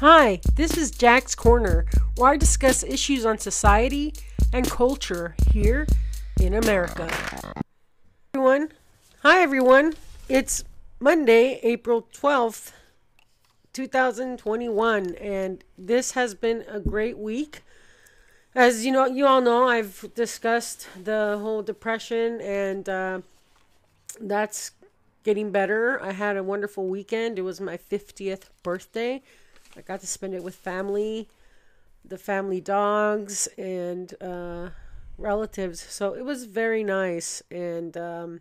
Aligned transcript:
Hi, 0.00 0.40
this 0.54 0.76
is 0.76 0.92
Jack's 0.92 1.34
Corner, 1.34 1.84
where 2.14 2.30
I 2.30 2.36
discuss 2.36 2.84
issues 2.84 3.26
on 3.26 3.38
society 3.38 4.14
and 4.52 4.70
culture 4.70 5.34
here 5.50 5.88
in 6.40 6.54
America. 6.54 7.10
Everyone, 8.32 8.70
hi 9.24 9.42
everyone. 9.42 9.94
It's 10.28 10.62
Monday, 11.00 11.58
April 11.64 12.06
12th, 12.14 12.70
2021, 13.72 15.16
and 15.16 15.64
this 15.76 16.12
has 16.12 16.32
been 16.32 16.64
a 16.68 16.78
great 16.78 17.18
week. 17.18 17.62
As 18.54 18.86
you 18.86 18.92
know, 18.92 19.06
you 19.06 19.26
all 19.26 19.40
know, 19.40 19.66
I've 19.66 20.14
discussed 20.14 20.86
the 21.02 21.40
whole 21.42 21.62
depression, 21.62 22.40
and 22.40 22.88
uh, 22.88 23.20
that's 24.20 24.70
getting 25.24 25.50
better. 25.50 26.00
I 26.00 26.12
had 26.12 26.36
a 26.36 26.44
wonderful 26.44 26.86
weekend. 26.86 27.36
It 27.36 27.42
was 27.42 27.60
my 27.60 27.76
50th 27.76 28.44
birthday. 28.62 29.22
I 29.78 29.82
got 29.82 30.00
to 30.00 30.08
spend 30.08 30.34
it 30.34 30.42
with 30.42 30.56
family, 30.56 31.28
the 32.04 32.18
family 32.18 32.60
dogs, 32.60 33.46
and 33.56 34.12
uh, 34.20 34.70
relatives. 35.16 35.80
So 35.88 36.14
it 36.14 36.24
was 36.24 36.46
very 36.46 36.82
nice. 36.82 37.44
And 37.48 37.96
um, 37.96 38.40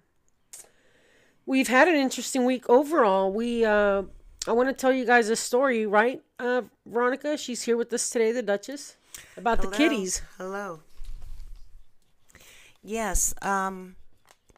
we've 1.46 1.68
had 1.68 1.88
an 1.88 1.94
interesting 1.96 2.44
week 2.44 2.68
overall. 2.68 3.32
We, 3.32 3.64
uh, 3.64 4.04
I 4.48 4.52
want 4.52 4.70
to 4.70 4.74
tell 4.74 4.92
you 4.92 5.06
guys 5.06 5.30
a 5.30 5.36
story, 5.36 5.86
right, 5.86 6.24
uh, 6.40 6.64
Veronica? 6.88 7.38
She's 7.38 7.62
here 7.62 7.78
with 7.78 7.94
us 7.94 8.10
today, 8.10 8.32
the 8.32 8.42
Duchess, 8.42 8.96
about 9.38 9.60
Hello. 9.60 9.70
the 9.70 9.78
kitties. 9.78 10.24
Hello. 10.40 10.80
Yes. 12.84 13.36
Um. 13.44 13.96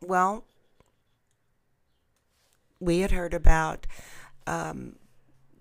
Well, 0.02 0.45
we 2.80 3.00
had 3.00 3.11
heard 3.11 3.34
about. 3.34 3.86
Um, 4.48 4.95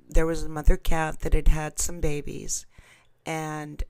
there 0.09 0.27
was 0.27 0.43
a 0.43 0.48
mother 0.48 0.77
cat 0.77 1.21
that 1.21 1.35
had 1.35 1.48
had 1.48 1.79
some 1.79 2.01
babies, 2.01 2.67
and 3.27 3.83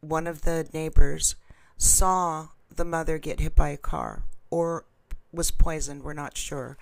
one 0.00 0.26
of 0.26 0.42
the 0.42 0.68
neighbors 0.72 1.36
saw 1.76 2.48
the 2.74 2.84
mother 2.84 3.18
get 3.18 3.40
hit 3.40 3.54
by 3.54 3.70
a 3.70 3.76
car 3.76 4.24
or 4.50 4.84
was 5.32 5.50
poisoned. 5.50 6.02
We're 6.02 6.12
not 6.12 6.36
sure, 6.36 6.76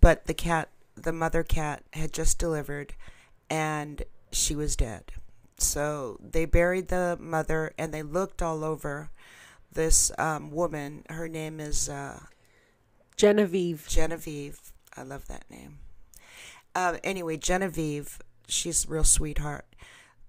but 0.00 0.26
the 0.26 0.34
cat, 0.34 0.68
the 0.94 1.12
mother 1.12 1.42
cat, 1.42 1.82
had 1.92 2.12
just 2.12 2.38
delivered, 2.38 2.94
and 3.50 4.02
she 4.30 4.54
was 4.54 4.76
dead. 4.76 5.12
So 5.58 6.18
they 6.20 6.44
buried 6.44 6.88
the 6.88 7.18
mother 7.20 7.72
and 7.76 7.92
they 7.92 8.02
looked 8.02 8.42
all 8.42 8.62
over 8.62 9.10
this 9.72 10.12
um, 10.16 10.50
woman. 10.50 11.04
Her 11.10 11.28
name 11.28 11.58
is 11.60 11.88
uh, 11.88 12.20
Genevieve. 13.16 13.86
Genevieve. 13.88 14.60
I 14.96 15.02
love 15.02 15.26
that 15.26 15.50
name. 15.50 15.78
Uh, 16.74 16.98
anyway, 17.02 17.36
Genevieve, 17.36 18.20
she's 18.46 18.84
a 18.84 18.88
real 18.88 19.04
sweetheart. 19.04 19.66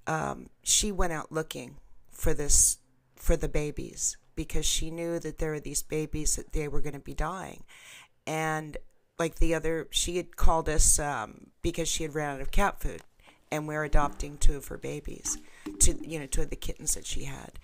Um, 0.08 0.48
she 0.64 0.92
went 0.92 1.14
out 1.14 1.32
looking 1.32 1.78
for 2.12 2.34
this 2.34 2.80
for 3.16 3.36
the 3.36 3.50
babies 3.50 4.18
because 4.36 4.66
she 4.66 4.90
knew 4.90 5.20
that 5.20 5.38
there 5.38 5.52
were 5.52 5.60
these 5.60 5.84
babies 5.84 6.36
that 6.38 6.54
they 6.54 6.68
were 6.68 6.82
going 6.82 6.94
to 6.94 7.00
be 7.00 7.14
dying, 7.14 7.64
and 8.26 8.78
like 9.20 9.36
the 9.36 9.54
other, 9.54 9.88
she 9.92 10.18
had 10.18 10.38
called 10.38 10.70
us 10.70 10.98
um, 10.98 11.48
because 11.62 11.88
she 11.90 12.04
had 12.04 12.16
ran 12.16 12.36
out 12.36 12.42
of 12.42 12.52
cat 12.52 12.80
food, 12.80 13.02
and 13.52 13.68
we're 13.68 13.84
adopting 13.84 14.38
two 14.38 14.56
of 14.56 14.68
her 14.68 14.78
babies, 14.78 15.38
to 15.80 15.96
you 16.08 16.20
know, 16.20 16.26
two 16.26 16.42
of 16.42 16.50
the 16.50 16.56
kittens 16.56 16.96
that 16.96 17.06
she 17.06 17.26
had, 17.26 17.60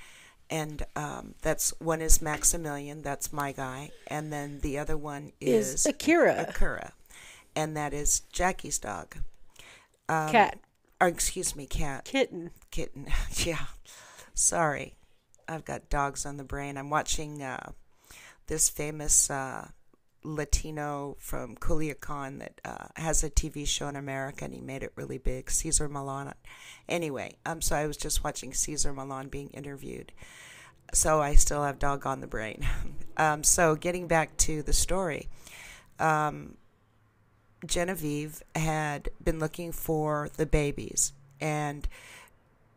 and 0.49 0.85
um, 0.95 1.33
that's 1.41 1.73
one 1.79 2.01
is 2.01 2.21
Maximilian, 2.21 3.01
that's 3.01 3.31
my 3.33 3.51
guy, 3.51 3.89
and 4.07 4.31
then 4.31 4.59
the 4.59 4.77
other 4.77 4.97
one 4.97 5.31
Is 5.39 5.73
is 5.73 5.85
Akira. 5.85 6.45
Akura, 6.51 6.91
and 7.55 7.75
that 7.77 7.93
is 7.93 8.21
Jackie's 8.31 8.79
dog. 8.79 9.17
Um, 10.09 10.31
Cat. 10.31 10.59
Or 11.01 11.07
excuse 11.07 11.55
me, 11.55 11.65
cat, 11.65 12.05
Kitten. 12.05 12.51
kitten. 12.71 13.07
yeah, 13.43 13.65
sorry, 14.33 14.95
I've 15.47 15.65
got 15.65 15.89
dogs 15.89 16.25
on 16.25 16.37
the 16.37 16.43
brain. 16.45 16.77
I'm 16.77 16.89
watching 16.89 17.43
uh, 17.43 17.71
this 18.47 18.69
famous 18.69 19.29
uh, 19.29 19.67
Latino 20.25 21.15
from 21.19 21.55
Culiacan 21.55 22.39
that 22.39 22.61
uh, 22.65 22.87
has 22.95 23.23
a 23.23 23.29
TV 23.29 23.67
show 23.67 23.87
in 23.87 23.95
America, 23.95 24.45
and 24.45 24.53
he 24.53 24.61
made 24.61 24.83
it 24.83 24.93
really 24.95 25.17
big. 25.17 25.49
Cesar 25.49 25.87
Millan. 25.87 26.33
Anyway, 26.89 27.37
um, 27.45 27.61
so 27.61 27.75
I 27.75 27.87
was 27.87 27.97
just 27.97 28.23
watching 28.23 28.53
Cesar 28.53 28.93
Millan 28.93 29.27
being 29.29 29.49
interviewed. 29.49 30.11
So 30.93 31.21
I 31.21 31.35
still 31.35 31.63
have 31.63 31.79
dog 31.79 32.05
on 32.05 32.21
the 32.21 32.27
brain. 32.27 32.65
um, 33.17 33.43
so 33.43 33.75
getting 33.75 34.07
back 34.07 34.35
to 34.37 34.63
the 34.63 34.73
story, 34.73 35.29
um, 35.99 36.55
Genevieve 37.67 38.41
had 38.55 39.09
been 39.23 39.39
looking 39.39 39.71
for 39.71 40.29
the 40.37 40.45
babies, 40.45 41.13
and 41.39 41.87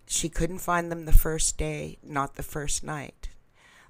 she 0.07 0.29
couldn't 0.29 0.59
find 0.59 0.91
them 0.91 1.05
the 1.05 1.13
first 1.13 1.59
day, 1.59 1.99
not 2.03 2.35
the 2.35 2.43
first 2.43 2.83
night. 2.83 3.29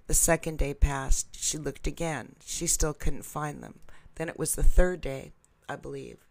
The 0.07 0.15
second 0.15 0.59
day 0.59 0.75
passed. 0.75 1.37
She 1.37 1.59
looked 1.59 1.87
again. 1.87 2.37
She 2.45 2.67
still 2.67 2.95
couldn't 2.95 3.25
find 3.25 3.63
them. 3.63 3.81
Then 4.17 4.29
it 4.29 4.39
was 4.39 4.55
the 4.55 4.63
third 4.63 5.01
day, 5.01 5.33
I 5.69 5.77
believe, 5.77 6.27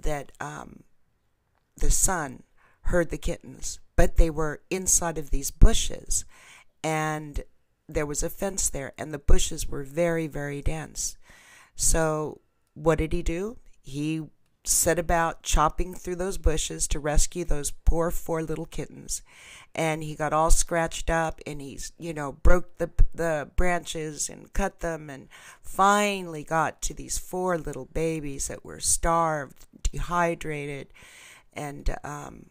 that 0.00 0.32
um, 0.40 0.84
the 1.76 1.90
son 1.90 2.44
heard 2.82 3.10
the 3.10 3.18
kittens, 3.18 3.80
but 3.96 4.16
they 4.16 4.30
were 4.30 4.62
inside 4.70 5.18
of 5.18 5.30
these 5.30 5.50
bushes, 5.50 6.24
and 6.82 7.42
there 7.88 8.06
was 8.06 8.22
a 8.22 8.30
fence 8.30 8.68
there, 8.68 8.92
and 8.96 9.12
the 9.12 9.18
bushes 9.18 9.68
were 9.68 9.82
very, 9.82 10.26
very 10.26 10.62
dense. 10.62 11.16
So, 11.74 12.40
what 12.74 12.98
did 12.98 13.12
he 13.12 13.22
do? 13.22 13.58
He 13.86 14.24
set 14.64 14.98
about 14.98 15.44
chopping 15.44 15.94
through 15.94 16.16
those 16.16 16.38
bushes 16.38 16.88
to 16.88 16.98
rescue 16.98 17.44
those 17.44 17.70
poor 17.84 18.10
four 18.10 18.42
little 18.42 18.66
kittens. 18.66 19.22
And 19.76 20.02
he 20.02 20.16
got 20.16 20.32
all 20.32 20.50
scratched 20.50 21.08
up 21.08 21.40
and 21.46 21.60
he's 21.60 21.92
you 21.98 22.12
know 22.12 22.32
broke 22.32 22.78
the 22.78 22.90
the 23.14 23.48
branches 23.54 24.28
and 24.28 24.52
cut 24.52 24.80
them 24.80 25.08
and 25.08 25.28
finally 25.62 26.42
got 26.42 26.82
to 26.82 26.94
these 26.94 27.16
four 27.16 27.56
little 27.56 27.86
babies 27.86 28.48
that 28.48 28.64
were 28.64 28.80
starved 28.80 29.66
dehydrated. 29.84 30.88
And 31.52 31.96
um, 32.02 32.46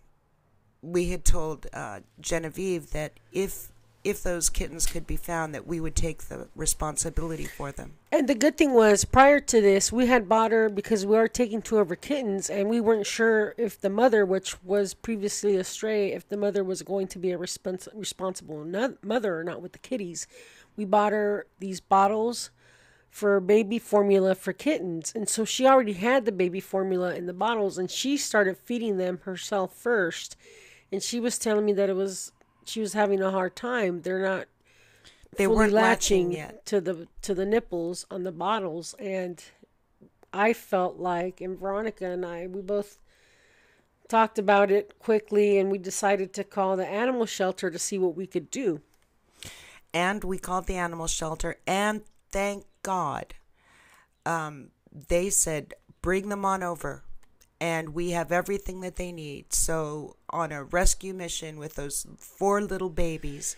we 0.82 1.10
had 1.10 1.26
told 1.26 1.68
uh, 1.74 2.00
Genevieve 2.20 2.92
that 2.92 3.20
if 3.32 3.72
if 4.06 4.22
those 4.22 4.50
kittens 4.50 4.86
could 4.86 5.08
be 5.08 5.18
found 5.18 5.54
that 5.54 5.66
we 5.66 5.82
would 5.82 5.96
take 5.96 6.24
the 6.24 6.48
responsibility 6.56 7.46
for 7.46 7.72
them 7.72 7.94
And 8.12 8.30
the 8.30 8.36
good 8.36 8.58
thing 8.58 8.74
was, 8.74 9.04
prior 9.04 9.40
to 9.42 9.60
this, 9.60 9.92
we 9.92 10.06
had 10.06 10.30
bought 10.30 10.52
her 10.52 10.70
because 10.70 11.06
we 11.06 11.18
are 11.18 11.28
taking 11.28 11.62
two 11.62 11.80
of 11.80 11.90
her 11.90 11.96
kittens, 11.96 12.50
and 12.50 12.70
we 12.70 12.80
weren't 12.80 13.08
sure 13.08 13.56
if 13.58 13.82
the 13.82 13.90
mother, 13.90 14.26
which 14.26 14.64
was 14.64 14.94
previously 14.94 15.58
a 15.58 15.64
stray, 15.64 16.14
if 16.14 16.30
the 16.30 16.38
mother 16.38 16.64
was 16.64 16.82
going 16.84 17.08
to 17.08 17.20
be 17.20 17.32
a 17.32 17.38
respons- 17.38 17.90
responsible 17.94 18.64
mother 19.04 19.38
or 19.38 19.44
not 19.44 19.62
with 19.62 19.74
the 19.74 19.80
kitties. 19.80 20.28
We 20.78 20.86
bought 20.86 21.12
her 21.12 21.48
these 21.60 21.82
bottles 21.82 22.52
for 23.10 23.40
baby 23.40 23.80
formula 23.80 24.36
for 24.36 24.54
kittens, 24.54 25.12
and 25.16 25.28
so 25.28 25.46
she 25.46 25.66
already 25.66 25.94
had 25.94 26.26
the 26.26 26.32
baby 26.32 26.60
formula 26.60 27.16
in 27.16 27.26
the 27.26 27.34
bottles, 27.34 27.78
and 27.78 27.90
she 27.90 28.18
started 28.18 28.58
feeding 28.58 28.98
them 28.98 29.20
herself 29.24 29.76
first. 29.76 30.38
And 30.92 31.02
she 31.02 31.20
was 31.20 31.38
telling 31.38 31.66
me 31.66 31.74
that 31.74 31.90
it 31.90 31.96
was 31.96 32.32
she 32.66 32.82
was 32.82 32.94
having 32.94 33.22
a 33.22 33.32
hard 33.32 33.56
time. 33.56 34.02
They're 34.02 34.24
not 34.24 34.48
they 35.38 35.48
weren't 35.48 35.74
latching 35.74 36.32
yet 36.32 36.66
to 36.66 36.82
the 36.82 37.08
to 37.22 37.34
the 37.34 37.46
nipples 37.46 38.06
on 38.10 38.24
the 38.24 38.32
bottles 38.32 38.96
and 39.00 39.44
I 40.34 40.54
felt 40.54 40.98
like 40.98 41.42
and 41.42 41.60
Veronica 41.60 42.06
and 42.06 42.26
I 42.26 42.48
we 42.48 42.62
both 42.62 43.00
talked 44.08 44.38
about 44.38 44.72
it 44.72 44.98
quickly 45.00 45.58
and 45.58 45.72
we 45.72 45.78
decided 45.78 46.34
to 46.34 46.44
call 46.44 46.78
the 46.78 46.88
animal 46.88 47.26
shelter 47.26 47.72
to 47.72 47.80
see 47.80 47.98
what 47.98 48.16
we 48.16 48.28
could 48.28 48.52
do. 48.52 48.82
and 49.94 50.24
we 50.24 50.38
called 50.38 50.68
the 50.68 50.76
animal 50.76 51.08
shelter 51.08 51.58
and 51.66 52.02
thank 52.32 52.66
god 52.84 53.36
um, 54.26 54.70
they 54.92 55.30
said 55.30 55.74
bring 56.02 56.30
them 56.30 56.46
on 56.46 56.64
over 56.64 57.04
and 57.62 57.90
we 57.90 58.12
have 58.12 58.32
everything 58.32 58.82
that 58.82 58.96
they 58.96 59.12
need. 59.12 59.54
So 59.54 60.18
on 60.30 60.52
a 60.52 60.64
rescue 60.64 61.14
mission 61.14 61.58
with 61.58 61.76
those 61.76 62.06
four 62.20 62.62
little 62.62 62.90
babies 62.90 63.56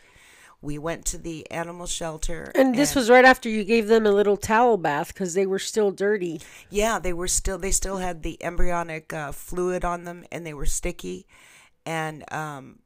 we 0.62 0.78
went 0.78 1.06
to 1.06 1.18
the 1.18 1.50
animal 1.52 1.86
shelter 1.86 2.52
And 2.56 2.74
this 2.76 2.96
was 2.96 3.10
right 3.10 3.26
after 3.26 3.48
you 3.48 3.64
gave 3.64 3.88
them 3.88 4.06
a 4.06 4.12
little 4.12 4.38
towel 4.38 4.78
bath 4.78 5.14
cuz 5.14 5.34
they 5.34 5.46
were 5.46 5.60
still 5.60 5.92
dirty. 5.92 6.42
yeah 6.70 7.00
they 7.00 7.14
were 7.14 7.28
still 7.28 7.58
they 7.58 7.72
still 7.72 7.98
had 7.98 8.24
the 8.24 8.42
embryonic 8.44 9.14
uh, 9.14 9.32
fluid 9.32 9.86
on 9.86 10.04
them 10.04 10.26
and 10.32 10.46
they 10.46 10.54
were 10.54 10.66
sticky 10.66 11.28
and 11.86 12.24
um, 12.34 12.80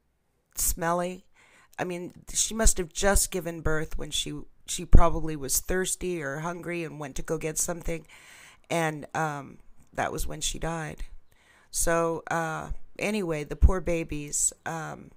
smelly. 0.54 1.24
I 1.78 1.84
mean 1.84 2.12
she 2.32 2.54
must 2.54 2.76
have 2.78 2.92
just 2.92 3.30
given 3.30 3.62
birth 3.62 3.96
when 3.96 4.10
she 4.10 4.40
she 4.66 4.84
probably 4.84 5.34
was 5.34 5.58
thirsty 5.58 6.22
or 6.22 6.40
hungry 6.40 6.84
and 6.84 7.00
went 7.00 7.16
to 7.16 7.22
go 7.22 7.38
get 7.38 7.58
something. 7.58 8.06
And 8.70 9.06
um, 9.14 9.58
that 9.92 10.12
was 10.12 10.26
when 10.26 10.40
she 10.40 10.58
died 10.58 11.04
so 11.70 12.22
uh, 12.30 12.68
anyway 12.98 13.44
the 13.44 13.56
poor 13.56 13.80
babies 13.80 14.52
um, 14.66 15.10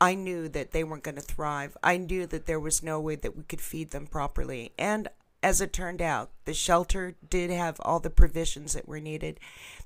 I 0.00 0.14
knew 0.14 0.48
that 0.48 0.72
they 0.72 0.84
weren't 0.84 1.04
going 1.04 1.14
to 1.14 1.22
thrive. 1.22 1.76
I 1.82 1.96
knew 1.96 2.26
that 2.26 2.44
there 2.44 2.60
was 2.60 2.82
no 2.82 3.00
way 3.00 3.16
that 3.16 3.36
we 3.36 3.42
could 3.44 3.60
feed 3.60 3.90
them 3.90 4.06
properly. 4.06 4.72
And 4.78 5.08
as 5.42 5.60
it 5.60 5.72
turned 5.72 6.00
out, 6.00 6.30
the 6.46 6.54
shelter 6.54 7.16
did 7.28 7.50
have 7.50 7.76
all 7.80 8.00
the 8.00 8.10
provisions 8.10 8.72
that 8.72 8.88
were 8.88 8.98
needed. 8.98 9.38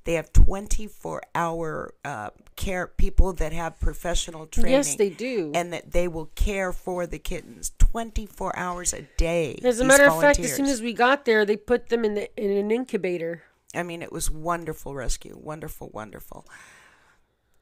They 0.05 0.13
have 0.13 0.31
24 0.31 1.21
hour 1.35 1.93
uh, 2.05 2.29
care 2.55 2.87
people 2.87 3.33
that 3.33 3.51
have 3.51 3.79
professional 3.79 4.47
training. 4.47 4.71
Yes, 4.71 4.95
they 4.95 5.09
do. 5.09 5.51
and 5.53 5.73
that 5.73 5.91
they 5.91 6.07
will 6.07 6.27
care 6.35 6.71
for 6.71 7.05
the 7.05 7.19
kittens 7.19 7.71
24 7.77 8.57
hours 8.57 8.93
a 8.93 9.01
day. 9.17 9.59
As 9.63 9.81
a 9.81 9.85
matter 9.85 10.05
of 10.05 10.19
fact, 10.21 10.39
as 10.39 10.55
soon 10.55 10.67
as 10.67 10.81
we 10.81 10.93
got 10.93 11.25
there, 11.25 11.43
they 11.45 11.57
put 11.57 11.89
them 11.89 12.05
in 12.05 12.15
the 12.15 12.41
in 12.41 12.51
an 12.51 12.71
incubator. 12.71 13.43
I 13.75 13.83
mean, 13.83 14.01
it 14.01 14.11
was 14.11 14.31
wonderful 14.31 14.95
rescue, 14.95 15.37
wonderful, 15.39 15.89
wonderful. 15.93 16.45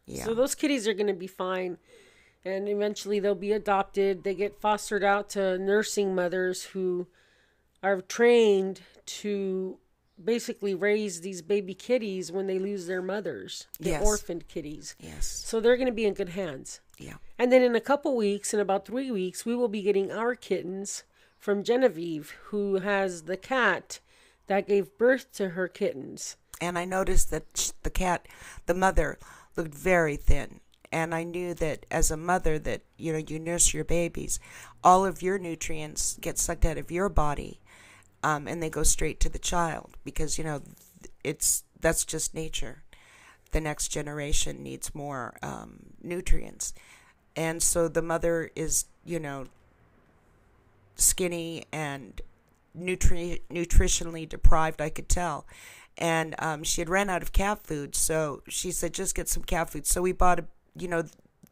Yeah, 0.06 0.24
So 0.26 0.34
those 0.34 0.56
kitties 0.56 0.88
are 0.88 0.94
going 0.94 1.08
to 1.08 1.14
be 1.14 1.28
fine. 1.28 1.78
And 2.46 2.70
eventually 2.70 3.20
they'll 3.20 3.36
be 3.36 3.52
adopted. 3.52 4.24
They 4.24 4.34
get 4.34 4.62
fostered 4.62 5.04
out 5.04 5.30
to 5.32 5.58
nursing 5.58 6.16
mothers 6.16 6.64
who 6.64 7.08
are 7.84 8.00
trained 8.02 8.82
to 9.06 9.78
basically 10.24 10.74
raise 10.74 11.22
these 11.22 11.42
baby 11.42 11.74
kitties 11.74 12.32
when 12.32 12.48
they 12.48 12.58
lose 12.58 12.88
their 12.88 13.02
mothers, 13.02 13.68
the 13.80 13.90
Yes. 13.90 14.04
orphaned 14.04 14.48
kitties. 14.48 14.96
yes, 15.00 15.26
So 15.28 15.60
they're 15.60 15.76
going 15.78 15.88
to 15.88 15.94
be 15.94 16.06
in 16.06 16.14
good 16.14 16.30
hands. 16.30 16.80
yeah, 16.98 17.16
And 17.38 17.52
then 17.52 17.62
in 17.62 17.76
a 17.76 17.82
couple 17.82 18.16
weeks, 18.16 18.54
in 18.54 18.60
about 18.60 18.86
three 18.86 19.12
weeks, 19.12 19.46
we 19.46 19.56
will 19.56 19.68
be 19.68 19.82
getting 19.84 20.12
our 20.12 20.34
kittens 20.34 21.04
from 21.38 21.64
Genevieve, 21.64 22.32
who 22.46 22.76
has 22.80 23.24
the 23.24 23.38
cat 23.38 24.00
that 24.48 24.68
gave 24.68 24.98
birth 24.98 25.32
to 25.34 25.50
her 25.50 25.68
kittens. 25.68 26.38
and 26.60 26.78
I 26.78 26.86
noticed 26.86 27.30
that 27.32 27.74
the 27.84 27.90
cat, 27.90 28.28
the 28.66 28.74
mother, 28.74 29.20
looked 29.56 29.76
very 29.76 30.16
thin. 30.16 30.60
And 30.92 31.14
I 31.14 31.24
knew 31.24 31.54
that 31.56 31.86
as 31.92 32.10
a 32.12 32.18
mother, 32.18 32.58
that 32.60 32.82
you 32.98 33.12
know, 33.12 33.20
you 33.20 33.40
nurse 33.40 33.74
your 33.74 33.84
babies, 33.84 34.40
all 34.84 35.06
of 35.06 35.22
your 35.22 35.38
nutrients 35.38 36.18
get 36.22 36.38
sucked 36.40 36.66
out 36.66 36.78
of 36.78 36.90
your 36.92 37.10
body, 37.10 37.60
um, 38.24 38.48
and 38.48 38.64
they 38.64 38.70
go 38.70 38.84
straight 38.84 39.20
to 39.20 39.30
the 39.30 39.38
child 39.40 39.92
because 40.06 40.38
you 40.38 40.44
know, 40.46 40.62
it's 41.24 41.64
that's 41.82 42.06
just 42.06 42.34
nature. 42.34 42.84
The 43.52 43.62
next 43.62 43.90
generation 43.90 44.64
needs 44.64 44.96
more 44.96 45.38
um, 45.44 45.94
nutrients, 46.02 46.74
and 47.36 47.62
so 47.62 47.88
the 47.90 48.02
mother 48.02 48.50
is, 48.56 48.86
you 49.06 49.20
know, 49.20 49.48
skinny 50.96 51.66
and 51.72 52.22
nutri- 52.78 53.42
nutritionally 53.50 54.28
deprived, 54.28 54.82
I 54.82 54.90
could 54.90 55.10
tell. 55.10 55.46
And 55.98 56.36
um, 56.40 56.64
she 56.64 56.82
had 56.82 56.90
ran 56.90 57.10
out 57.10 57.22
of 57.22 57.32
cat 57.32 57.66
food, 57.66 57.96
so 57.96 58.44
she 58.48 58.72
said, 58.72 58.94
just 58.94 59.16
get 59.16 59.28
some 59.28 59.44
cat 59.44 59.70
food. 59.70 59.88
So 59.88 60.02
we 60.02 60.12
bought, 60.12 60.40
a, 60.40 60.46
you 60.78 60.88
know, 60.88 61.04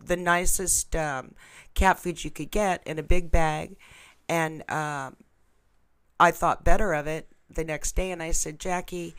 the 0.04 0.16
nicest 0.16 0.96
um, 0.96 1.34
cat 1.74 1.98
food 1.98 2.24
you 2.24 2.30
could 2.30 2.52
get 2.52 2.84
in 2.86 3.00
a 3.00 3.04
big 3.04 3.32
bag. 3.32 3.76
And 4.30 4.70
um, 4.70 5.16
I 6.20 6.32
thought 6.32 6.64
better 6.64 6.94
of 6.94 7.08
it 7.08 7.28
the 7.50 7.64
next 7.64 7.96
day. 7.96 8.12
And 8.12 8.22
I 8.22 8.32
said, 8.32 8.60
Jackie, 8.60 9.16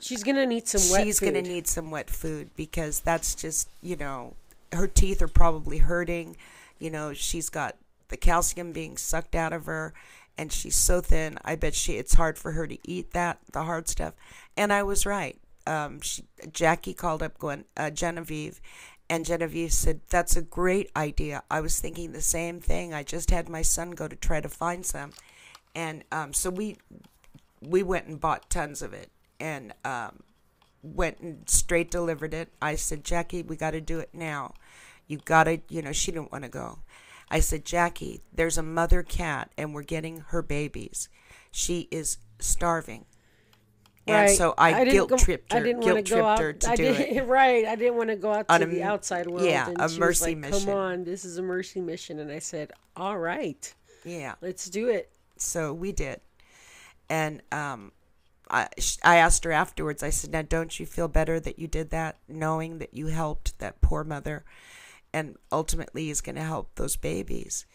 She's 0.00 0.22
going 0.22 0.36
to 0.36 0.46
need 0.46 0.66
some 0.66 0.90
wet 0.90 1.04
she's 1.04 1.20
going 1.20 1.34
to 1.34 1.42
need 1.42 1.66
some 1.66 1.90
wet 1.90 2.08
food 2.08 2.50
because 2.56 3.00
that's 3.00 3.34
just 3.34 3.68
you 3.82 3.96
know 3.96 4.34
her 4.72 4.86
teeth 4.86 5.20
are 5.20 5.28
probably 5.28 5.78
hurting 5.78 6.36
you 6.78 6.90
know 6.90 7.12
she's 7.12 7.50
got 7.50 7.76
the 8.08 8.16
calcium 8.16 8.72
being 8.72 8.96
sucked 8.96 9.34
out 9.34 9.52
of 9.52 9.66
her 9.66 9.92
and 10.40 10.52
she's 10.52 10.76
so 10.76 11.00
thin 11.00 11.38
i 11.44 11.54
bet 11.54 11.74
she 11.74 11.92
it's 11.94 12.14
hard 12.14 12.38
for 12.38 12.52
her 12.52 12.66
to 12.66 12.78
eat 12.84 13.12
that 13.12 13.38
the 13.52 13.62
hard 13.64 13.88
stuff 13.88 14.14
and 14.56 14.72
i 14.72 14.82
was 14.82 15.04
right 15.06 15.38
um, 15.66 16.00
she, 16.00 16.24
jackie 16.52 16.94
called 16.94 17.22
up 17.22 17.38
Gwen, 17.38 17.64
uh, 17.76 17.90
genevieve 17.90 18.60
and 19.08 19.26
genevieve 19.26 19.72
said 19.72 20.00
that's 20.08 20.36
a 20.36 20.42
great 20.42 20.90
idea 20.96 21.42
i 21.50 21.60
was 21.60 21.78
thinking 21.78 22.12
the 22.12 22.22
same 22.22 22.60
thing 22.60 22.94
i 22.94 23.02
just 23.02 23.30
had 23.30 23.48
my 23.48 23.62
son 23.62 23.90
go 23.90 24.08
to 24.08 24.16
try 24.16 24.40
to 24.40 24.48
find 24.48 24.84
some 24.86 25.12
and 25.74 26.04
um, 26.10 26.32
so 26.32 26.50
we 26.50 26.76
we 27.60 27.82
went 27.82 28.06
and 28.06 28.20
bought 28.20 28.48
tons 28.50 28.82
of 28.82 28.92
it 28.92 29.10
and 29.38 29.72
um, 29.84 30.22
went 30.82 31.18
and 31.20 31.48
straight 31.48 31.90
delivered 31.90 32.34
it. 32.34 32.48
I 32.60 32.74
said, 32.76 33.04
Jackie, 33.04 33.42
we 33.42 33.56
got 33.56 33.72
to 33.72 33.80
do 33.80 33.98
it 33.98 34.10
now. 34.12 34.54
You 35.06 35.18
got 35.18 35.44
to, 35.44 35.60
you 35.68 35.82
know, 35.82 35.92
she 35.92 36.12
didn't 36.12 36.32
want 36.32 36.44
to 36.44 36.50
go. 36.50 36.78
I 37.30 37.40
said, 37.40 37.64
Jackie, 37.64 38.22
there's 38.32 38.58
a 38.58 38.62
mother 38.62 39.02
cat 39.02 39.52
and 39.56 39.72
we're 39.74 39.82
getting 39.82 40.24
her 40.28 40.42
babies. 40.42 41.08
She 41.50 41.88
is 41.90 42.18
starving. 42.38 43.06
And 44.06 44.28
Right. 44.28 44.36
so 44.36 44.54
I, 44.58 44.84
didn't 44.84 45.08
guilt 45.08 45.20
tripped 45.20 45.52
her, 45.52 45.58
I 45.58 45.62
didn't 45.62 45.82
guilt 45.82 46.06
tripped 46.06 46.22
out, 46.24 46.38
her 46.40 46.52
to 46.54 46.70
I 46.70 46.76
do 46.76 46.84
it. 46.86 47.24
Right. 47.26 47.66
I 47.66 47.76
didn't 47.76 47.96
want 47.96 48.08
to 48.10 48.16
go 48.16 48.32
out 48.32 48.48
to 48.48 48.54
a 48.54 48.66
the 48.66 48.82
outside 48.82 49.28
world. 49.28 49.44
yeah, 49.46 49.68
and 49.68 49.80
a 49.80 49.88
mercy 49.98 50.30
like, 50.34 50.38
mission. 50.38 50.66
Come 50.66 50.74
on, 50.74 51.04
this 51.04 51.24
is 51.24 51.38
a 51.38 51.42
mercy 51.42 51.80
mission. 51.80 52.18
And 52.18 52.32
I 52.32 52.38
said, 52.40 52.72
all 52.96 53.18
right, 53.18 53.72
Yeah. 54.04 54.34
let's 54.40 54.68
do 54.68 54.88
it. 54.88 55.12
So 55.36 55.72
we 55.72 55.92
did. 55.92 56.20
And 57.08 57.42
um, 57.52 57.92
I, 58.50 58.68
I 59.04 59.16
asked 59.16 59.44
her 59.44 59.52
afterwards, 59.52 60.02
I 60.02 60.10
said, 60.10 60.30
Now, 60.32 60.42
don't 60.42 60.78
you 60.78 60.86
feel 60.86 61.08
better 61.08 61.38
that 61.40 61.58
you 61.58 61.66
did 61.68 61.90
that, 61.90 62.18
knowing 62.28 62.78
that 62.78 62.94
you 62.94 63.06
helped 63.08 63.58
that 63.58 63.80
poor 63.80 64.02
mother 64.04 64.44
and 65.12 65.36
ultimately 65.50 66.10
is 66.10 66.20
going 66.20 66.36
to 66.36 66.42
help 66.42 66.74
those 66.74 66.96
babies? 66.96 67.66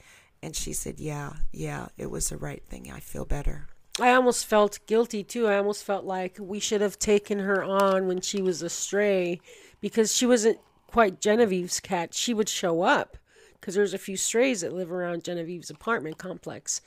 And 0.41 0.55
she 0.55 0.73
said, 0.73 0.99
Yeah, 0.99 1.33
yeah, 1.51 1.87
it 1.97 2.11
was 2.11 2.29
the 2.29 2.37
right 2.37 2.63
thing. 2.67 2.91
I 2.91 2.99
feel 2.99 3.25
better. 3.25 3.67
I 3.99 4.11
almost 4.11 4.45
felt 4.45 4.79
guilty 4.87 5.23
too. 5.23 5.47
I 5.47 5.57
almost 5.57 5.83
felt 5.83 6.03
like 6.03 6.37
we 6.39 6.59
should 6.59 6.81
have 6.81 6.99
taken 6.99 7.39
her 7.39 7.63
on 7.63 8.07
when 8.07 8.19
she 8.19 8.41
was 8.41 8.61
a 8.61 8.69
stray 8.69 9.39
because 9.79 10.15
she 10.15 10.25
wasn't 10.25 10.59
quite 10.87 11.21
Genevieve's 11.21 11.79
cat. 11.79 12.13
She 12.13 12.33
would 12.33 12.49
show 12.49 12.81
up 12.81 13.17
because 13.53 13.73
there's 13.73 13.93
a 13.93 13.97
few 13.97 14.17
strays 14.17 14.61
that 14.61 14.73
live 14.73 14.91
around 14.91 15.23
Genevieve's 15.23 15.69
apartment 15.69 16.17
complex. 16.17 16.81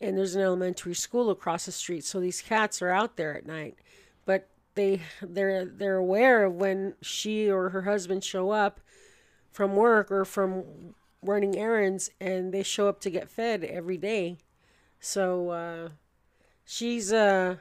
And 0.00 0.16
there's 0.16 0.34
an 0.34 0.42
elementary 0.42 0.94
school 0.94 1.30
across 1.30 1.66
the 1.66 1.72
street, 1.72 2.04
so 2.04 2.20
these 2.20 2.42
cats 2.42 2.82
are 2.82 2.90
out 2.90 3.16
there 3.16 3.34
at 3.34 3.46
night. 3.46 3.76
But 4.24 4.48
they 4.74 5.00
they're 5.22 5.64
they're 5.64 5.96
aware 5.96 6.44
of 6.44 6.54
when 6.54 6.94
she 7.00 7.50
or 7.50 7.70
her 7.70 7.82
husband 7.82 8.24
show 8.24 8.50
up 8.50 8.80
from 9.56 9.74
work 9.74 10.12
or 10.12 10.26
from 10.26 10.94
running 11.22 11.56
errands 11.56 12.10
and 12.20 12.52
they 12.52 12.62
show 12.62 12.88
up 12.88 13.00
to 13.00 13.08
get 13.08 13.30
fed 13.30 13.64
every 13.64 13.96
day. 13.96 14.36
So 15.00 15.48
uh 15.48 15.88
she's 16.66 17.10
uh 17.10 17.56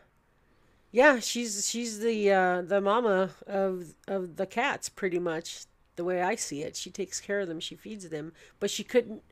yeah 0.91 1.19
she's 1.19 1.65
she's 1.65 1.99
the 1.99 2.33
uh 2.33 2.61
the 2.63 2.81
mama 2.81 3.29
of 3.47 3.95
of 4.09 4.35
the 4.35 4.45
cats 4.45 4.89
pretty 4.89 5.19
much 5.19 5.67
the 5.95 6.03
way 6.03 6.21
i 6.21 6.35
see 6.35 6.63
it. 6.63 6.75
She 6.75 6.89
takes 6.89 7.21
care 7.21 7.39
of 7.39 7.47
them. 7.47 7.61
She 7.61 7.75
feeds 7.75 8.09
them. 8.09 8.33
But 8.59 8.69
she 8.69 8.83
couldn't 8.83 9.23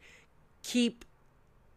keep 0.63 1.03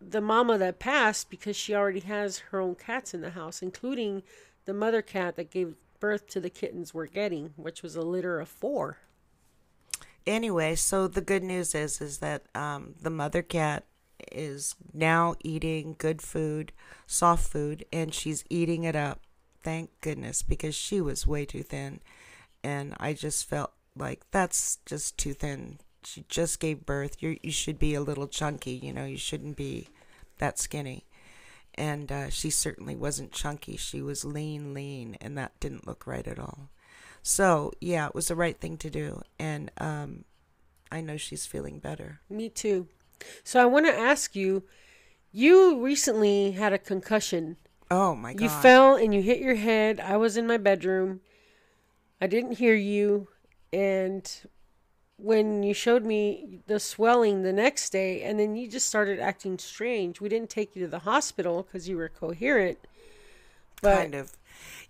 the 0.00 0.20
mama 0.20 0.56
that 0.56 0.78
passed 0.78 1.30
because 1.30 1.56
she 1.56 1.74
already 1.74 2.00
has 2.00 2.38
her 2.50 2.60
own 2.60 2.76
cats 2.76 3.12
in 3.12 3.22
the 3.22 3.30
house 3.30 3.60
including 3.60 4.22
the 4.66 4.74
mother 4.74 5.02
cat 5.02 5.34
that 5.34 5.50
gave 5.50 5.74
birth 5.98 6.28
to 6.28 6.38
the 6.38 6.50
kittens 6.50 6.94
we're 6.94 7.06
getting 7.06 7.54
which 7.56 7.82
was 7.82 7.96
a 7.96 8.02
litter 8.02 8.38
of 8.38 8.48
four 8.48 8.98
Anyway, 10.26 10.74
so 10.74 11.06
the 11.06 11.20
good 11.20 11.42
news 11.42 11.74
is 11.74 12.00
is 12.00 12.18
that 12.18 12.42
um, 12.54 12.94
the 13.00 13.10
mother 13.10 13.42
cat 13.42 13.84
is 14.32 14.74
now 14.92 15.34
eating 15.44 15.94
good 15.98 16.20
food, 16.20 16.72
soft 17.06 17.48
food, 17.48 17.84
and 17.92 18.12
she's 18.12 18.44
eating 18.50 18.84
it 18.84 18.96
up. 18.96 19.20
Thank 19.62 19.90
goodness, 20.00 20.42
because 20.42 20.74
she 20.74 21.00
was 21.00 21.26
way 21.26 21.44
too 21.44 21.62
thin, 21.62 22.00
and 22.64 22.94
I 22.98 23.12
just 23.12 23.48
felt 23.48 23.72
like 23.96 24.22
that's 24.30 24.78
just 24.86 25.16
too 25.18 25.32
thin. 25.34 25.78
She 26.04 26.24
just 26.28 26.60
gave 26.60 26.86
birth. 26.86 27.22
You 27.22 27.38
you 27.42 27.52
should 27.52 27.78
be 27.78 27.94
a 27.94 28.00
little 28.00 28.28
chunky. 28.28 28.72
You 28.72 28.92
know, 28.92 29.04
you 29.04 29.16
shouldn't 29.16 29.56
be 29.56 29.88
that 30.38 30.58
skinny. 30.58 31.04
And 31.74 32.10
uh, 32.10 32.30
she 32.30 32.48
certainly 32.50 32.96
wasn't 32.96 33.32
chunky. 33.32 33.76
She 33.76 34.00
was 34.00 34.24
lean, 34.24 34.72
lean, 34.72 35.18
and 35.20 35.36
that 35.36 35.60
didn't 35.60 35.86
look 35.86 36.06
right 36.06 36.26
at 36.26 36.38
all. 36.38 36.70
So 37.26 37.72
yeah, 37.80 38.06
it 38.06 38.14
was 38.14 38.28
the 38.28 38.36
right 38.36 38.56
thing 38.56 38.76
to 38.78 38.90
do, 38.90 39.22
and 39.38 39.70
um, 39.78 40.24
I 40.92 41.00
know 41.00 41.16
she's 41.16 41.44
feeling 41.44 41.78
better. 41.80 42.20
me 42.30 42.48
too 42.48 42.88
so 43.42 43.58
i 43.62 43.64
want 43.64 43.86
to 43.86 43.98
ask 43.98 44.36
you 44.36 44.62
you 45.32 45.82
recently 45.82 46.50
had 46.50 46.74
a 46.74 46.78
concussion 46.78 47.56
Oh 47.90 48.14
my 48.14 48.34
god! 48.34 48.42
You 48.42 48.48
fell 48.48 48.96
and 48.96 49.14
you 49.14 49.22
hit 49.22 49.38
your 49.38 49.54
head. 49.54 50.00
I 50.00 50.16
was 50.16 50.36
in 50.36 50.46
my 50.46 50.56
bedroom. 50.56 51.20
I 52.20 52.26
didn't 52.26 52.58
hear 52.58 52.74
you. 52.74 53.28
And 53.72 54.28
when 55.18 55.62
you 55.62 55.72
showed 55.72 56.04
me 56.04 56.60
the 56.66 56.80
swelling 56.80 57.42
the 57.42 57.52
next 57.52 57.90
day, 57.90 58.22
and 58.22 58.40
then 58.40 58.56
you 58.56 58.68
just 58.68 58.86
started 58.86 59.20
acting 59.20 59.58
strange, 59.58 60.20
we 60.20 60.28
didn't 60.28 60.50
take 60.50 60.74
you 60.74 60.82
to 60.82 60.88
the 60.88 61.00
hospital 61.00 61.62
because 61.62 61.88
you 61.88 61.96
were 61.96 62.08
coherent. 62.08 62.78
But, 63.82 63.96
kind 63.96 64.14
of. 64.14 64.32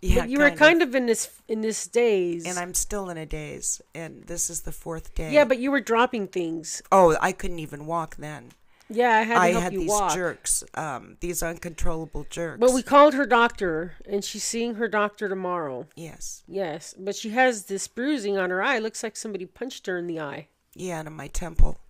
Yeah, 0.03 0.21
but 0.23 0.29
you 0.31 0.39
were 0.39 0.51
kind 0.51 0.83
of 0.83 0.95
in 0.95 1.07
this 1.07 1.31
in 1.49 1.61
this 1.63 1.87
daze. 1.87 2.45
And 2.47 2.59
I'm 2.59 2.75
still 2.75 3.09
in 3.09 3.17
a 3.17 3.27
daze, 3.27 3.81
and 3.95 4.25
this 4.25 4.51
is 4.51 4.63
the 4.63 4.73
fourth 4.73 5.15
day. 5.15 5.33
yeah, 5.33 5.45
but 5.45 5.59
you 5.59 5.71
were 5.71 5.81
dropping 5.81 6.29
things. 6.29 6.83
oh, 6.93 7.17
I 7.21 7.33
couldn't 7.33 7.59
even 7.61 7.87
walk 7.87 8.17
then. 8.17 8.51
Yeah, 8.89 9.11
I 9.11 9.23
had 9.23 9.35
to 9.35 9.41
I 9.41 9.49
had 9.61 9.73
these 9.73 9.89
walk. 9.89 10.15
jerks, 10.15 10.63
um, 10.75 11.17
these 11.21 11.43
uncontrollable 11.43 12.25
jerks. 12.31 12.61
But 12.61 12.73
we 12.73 12.83
called 12.85 13.15
her 13.15 13.27
doctor, 13.27 13.95
and 14.09 14.23
she's 14.25 14.45
seeing 14.45 14.77
her 14.77 14.87
doctor 14.87 15.29
tomorrow. 15.29 15.89
yes, 15.97 16.45
Yes, 16.47 16.95
but 16.97 17.17
she 17.17 17.31
has 17.31 17.65
this 17.65 17.89
bruising 17.89 18.39
on 18.39 18.51
her 18.51 18.63
eye. 18.63 18.79
Looks 18.79 19.03
like 19.03 19.17
somebody 19.17 19.45
punched 19.45 19.87
her 19.89 19.99
in 19.99 20.07
the 20.07 20.21
eye. 20.21 20.49
yeah, 20.75 21.01
and 21.01 21.09
in 21.09 21.15
my 21.15 21.27
temple. 21.27 21.81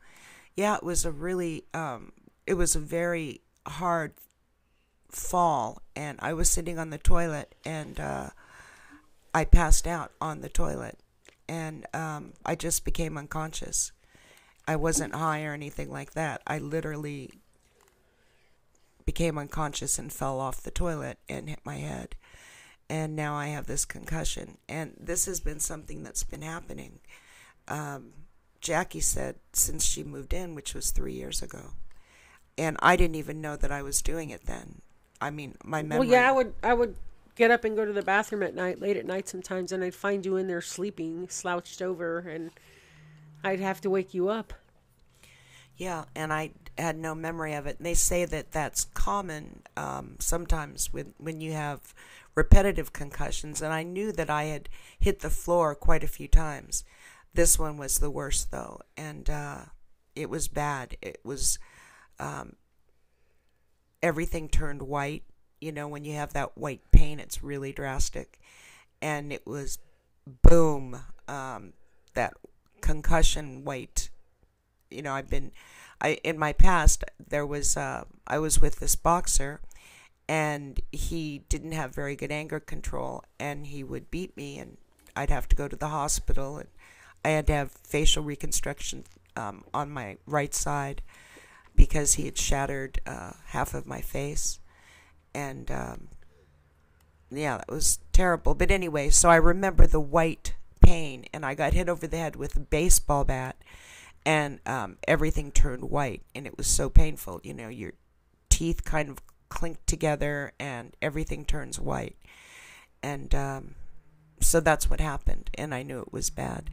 Yeah, 0.57 0.77
it 0.77 0.83
was 0.83 1.05
a 1.05 1.11
really, 1.13 1.65
um, 1.75 2.13
it 2.47 2.55
was 2.55 2.75
a 2.75 2.79
very 2.81 3.43
hard 3.67 4.15
fall, 5.17 5.83
and 5.95 6.19
I 6.21 6.33
was 6.33 6.49
sitting 6.49 6.79
on 6.79 6.91
the 6.91 6.99
toilet, 6.99 7.55
and 7.65 7.99
uh, 7.99 8.31
I 9.35 9.45
passed 9.45 9.87
out 9.87 10.13
on 10.21 10.41
the 10.41 10.49
toilet, 10.49 10.99
and 11.49 11.87
um, 11.95 12.35
I 12.45 12.55
just 12.55 12.85
became 12.85 13.19
unconscious. 13.19 13.93
I 14.69 14.77
wasn't 14.77 15.15
high 15.15 15.45
or 15.45 15.55
anything 15.55 15.91
like 15.91 16.13
that. 16.13 16.43
I 16.47 16.59
literally 16.59 17.31
became 19.05 19.39
unconscious 19.39 19.99
and 19.99 20.13
fell 20.13 20.41
off 20.41 20.63
the 20.63 20.71
toilet 20.71 21.19
and 21.29 21.49
hit 21.49 21.61
my 21.65 21.77
head. 21.77 22.17
And 22.91 23.17
now 23.17 23.35
I 23.35 23.47
have 23.49 23.67
this 23.67 23.85
concussion. 23.85 24.59
And 24.69 24.95
this 24.99 25.27
has 25.27 25.41
been 25.41 25.61
something 25.61 26.03
that's 26.03 26.25
been 26.25 26.43
happening. 26.43 26.99
Um, 27.69 28.13
Jackie 28.61 29.01
said 29.01 29.37
since 29.53 29.85
she 29.85 30.03
moved 30.03 30.33
in, 30.33 30.55
which 30.55 30.75
was 30.75 30.91
three 30.91 31.13
years 31.13 31.43
ago. 31.43 31.75
And 32.59 32.77
I 32.81 32.97
didn't 32.97 33.17
even 33.17 33.41
know 33.41 33.57
that 33.57 33.71
I 33.71 33.83
was 33.83 34.03
doing 34.03 34.31
it 34.31 34.47
then. 34.47 34.83
I 35.21 35.31
mean, 35.31 35.57
my 35.65 35.83
memory. 35.83 36.07
Well, 36.07 36.09
yeah, 36.09 36.29
I 36.29 36.33
would 36.33 36.55
I 36.63 36.75
would 36.75 36.97
get 37.37 37.51
up 37.51 37.65
and 37.65 37.77
go 37.77 37.85
to 37.85 37.93
the 37.93 38.03
bathroom 38.03 38.43
at 38.43 38.55
night, 38.55 38.81
late 38.81 38.97
at 38.97 39.07
night 39.07 39.29
sometimes, 39.29 39.73
and 39.73 39.85
I'd 39.85 39.95
find 39.95 40.25
you 40.25 40.37
in 40.37 40.47
there 40.47 40.61
sleeping, 40.61 41.29
slouched 41.29 41.83
over, 41.83 42.19
and 42.19 42.51
I'd 43.45 43.61
have 43.61 43.81
to 43.83 43.91
wake 43.91 44.15
you 44.15 44.29
up. 44.29 44.53
Yeah, 45.77 46.05
and 46.15 46.33
I 46.33 46.53
had 46.79 46.99
no 46.99 47.15
memory 47.15 47.55
of 47.55 47.67
it. 47.67 47.77
And 47.79 47.87
they 47.87 47.95
say 47.95 48.25
that 48.25 48.53
that's 48.53 48.85
common 48.85 49.63
um, 49.77 50.17
sometimes 50.19 50.93
when 50.93 51.15
when 51.19 51.41
you 51.41 51.53
have 51.53 51.95
repetitive 52.35 52.93
concussions. 52.93 53.63
And 53.63 53.73
I 53.73 53.83
knew 53.83 54.13
that 54.13 54.31
I 54.31 54.45
had 54.45 54.69
hit 54.99 55.21
the 55.21 55.31
floor 55.31 55.75
quite 55.75 56.05
a 56.05 56.09
few 56.09 56.29
times. 56.29 56.85
This 57.35 57.59
one 57.59 57.77
was 57.77 57.99
the 57.99 58.11
worst 58.11 58.51
though, 58.51 58.81
and 58.97 59.29
uh, 59.29 59.61
it 60.15 60.31
was 60.31 60.49
bad. 60.49 60.97
It 61.03 61.21
was 61.23 61.59
um, 62.19 62.57
everything 64.07 64.49
turned 64.49 64.83
white. 64.83 65.25
You 65.61 65.73
know, 65.73 65.89
when 65.89 66.05
you 66.05 66.15
have 66.15 66.33
that 66.35 66.57
white 66.57 66.83
pain, 66.93 67.19
it's 67.19 67.43
really 67.43 67.73
drastic, 67.73 68.39
and 69.03 69.33
it 69.33 69.47
was 69.47 69.79
boom 70.43 71.01
um, 71.29 71.73
that 72.15 72.35
concussion 72.81 73.65
white 73.65 74.11
you 74.91 75.03
know 75.03 75.13
I've 75.13 75.31
been 75.31 75.53
I 76.01 76.19
in 76.25 76.39
my 76.39 76.53
past 76.53 77.05
there 77.29 77.47
was 77.47 77.77
uh, 77.77 78.05
I 78.27 78.39
was 78.39 78.61
with 78.61 78.77
this 78.77 78.97
boxer 78.97 79.61
and 80.29 80.81
he 80.93 81.45
didn't 81.49 81.73
have 81.73 81.95
very 81.95 82.17
good 82.17 82.33
anger 82.33 82.61
control 82.61 83.25
and 83.39 83.67
he 83.67 83.85
would 83.85 84.11
beat 84.11 84.37
me 84.37 84.59
and 84.59 84.77
I'd 85.15 85.31
have 85.31 85.49
to 85.49 85.57
go 85.57 85.69
to 85.69 85.77
the 85.77 85.89
hospital 85.89 86.59
and 86.59 86.69
I 87.25 87.31
had 87.31 87.47
to 87.49 87.53
have 87.55 87.73
facial 87.73 88.23
reconstruction 88.23 89.05
um, 89.37 89.65
on 89.73 89.91
my 89.91 90.19
right 90.27 90.55
side 90.55 91.03
because 91.77 92.15
he 92.15 92.25
had 92.25 92.39
shattered 92.39 93.01
uh, 93.07 93.33
half 93.47 93.75
of 93.75 93.87
my 93.87 94.01
face. 94.01 94.59
And 95.35 95.71
um, 95.71 96.09
yeah 97.31 97.59
that 97.59 97.71
was 97.71 97.99
terrible. 98.13 98.55
But 98.55 98.71
anyway 98.71 99.11
so 99.11 99.29
I 99.29 99.37
remember 99.37 99.87
the 99.87 100.01
white 100.01 100.55
pain 100.81 101.25
and 101.33 101.45
I 101.45 101.55
got 101.55 101.73
hit 101.73 101.89
over 101.89 102.07
the 102.07 102.17
head 102.17 102.37
with 102.37 102.57
a 102.57 102.61
baseball 102.61 103.25
bat 103.25 103.57
and 104.25 104.61
um, 104.67 104.97
everything 105.07 105.53
turned 105.53 105.85
white 105.85 106.23
and 106.35 106.47
it 106.47 106.57
was 106.57 106.67
so 106.67 106.89
painful. 106.89 107.41
You 107.45 107.55
know 107.55 107.69
your 107.69 107.93
teeth 108.49 108.85
kind 108.85 109.09
of 109.09 109.21
clink 109.49 109.79
together 109.87 110.53
and 110.59 110.97
everything 111.01 111.45
turns 111.45 111.79
white. 111.79 112.17
And 113.03 113.35
um, 113.35 113.75
so 114.41 114.61
that's 114.61 114.91
what 114.91 115.01
happened 115.01 115.51
and 115.55 115.75
i 115.75 115.83
knew 115.83 116.01
it 116.01 116.13
was 116.13 116.31
bad. 116.31 116.71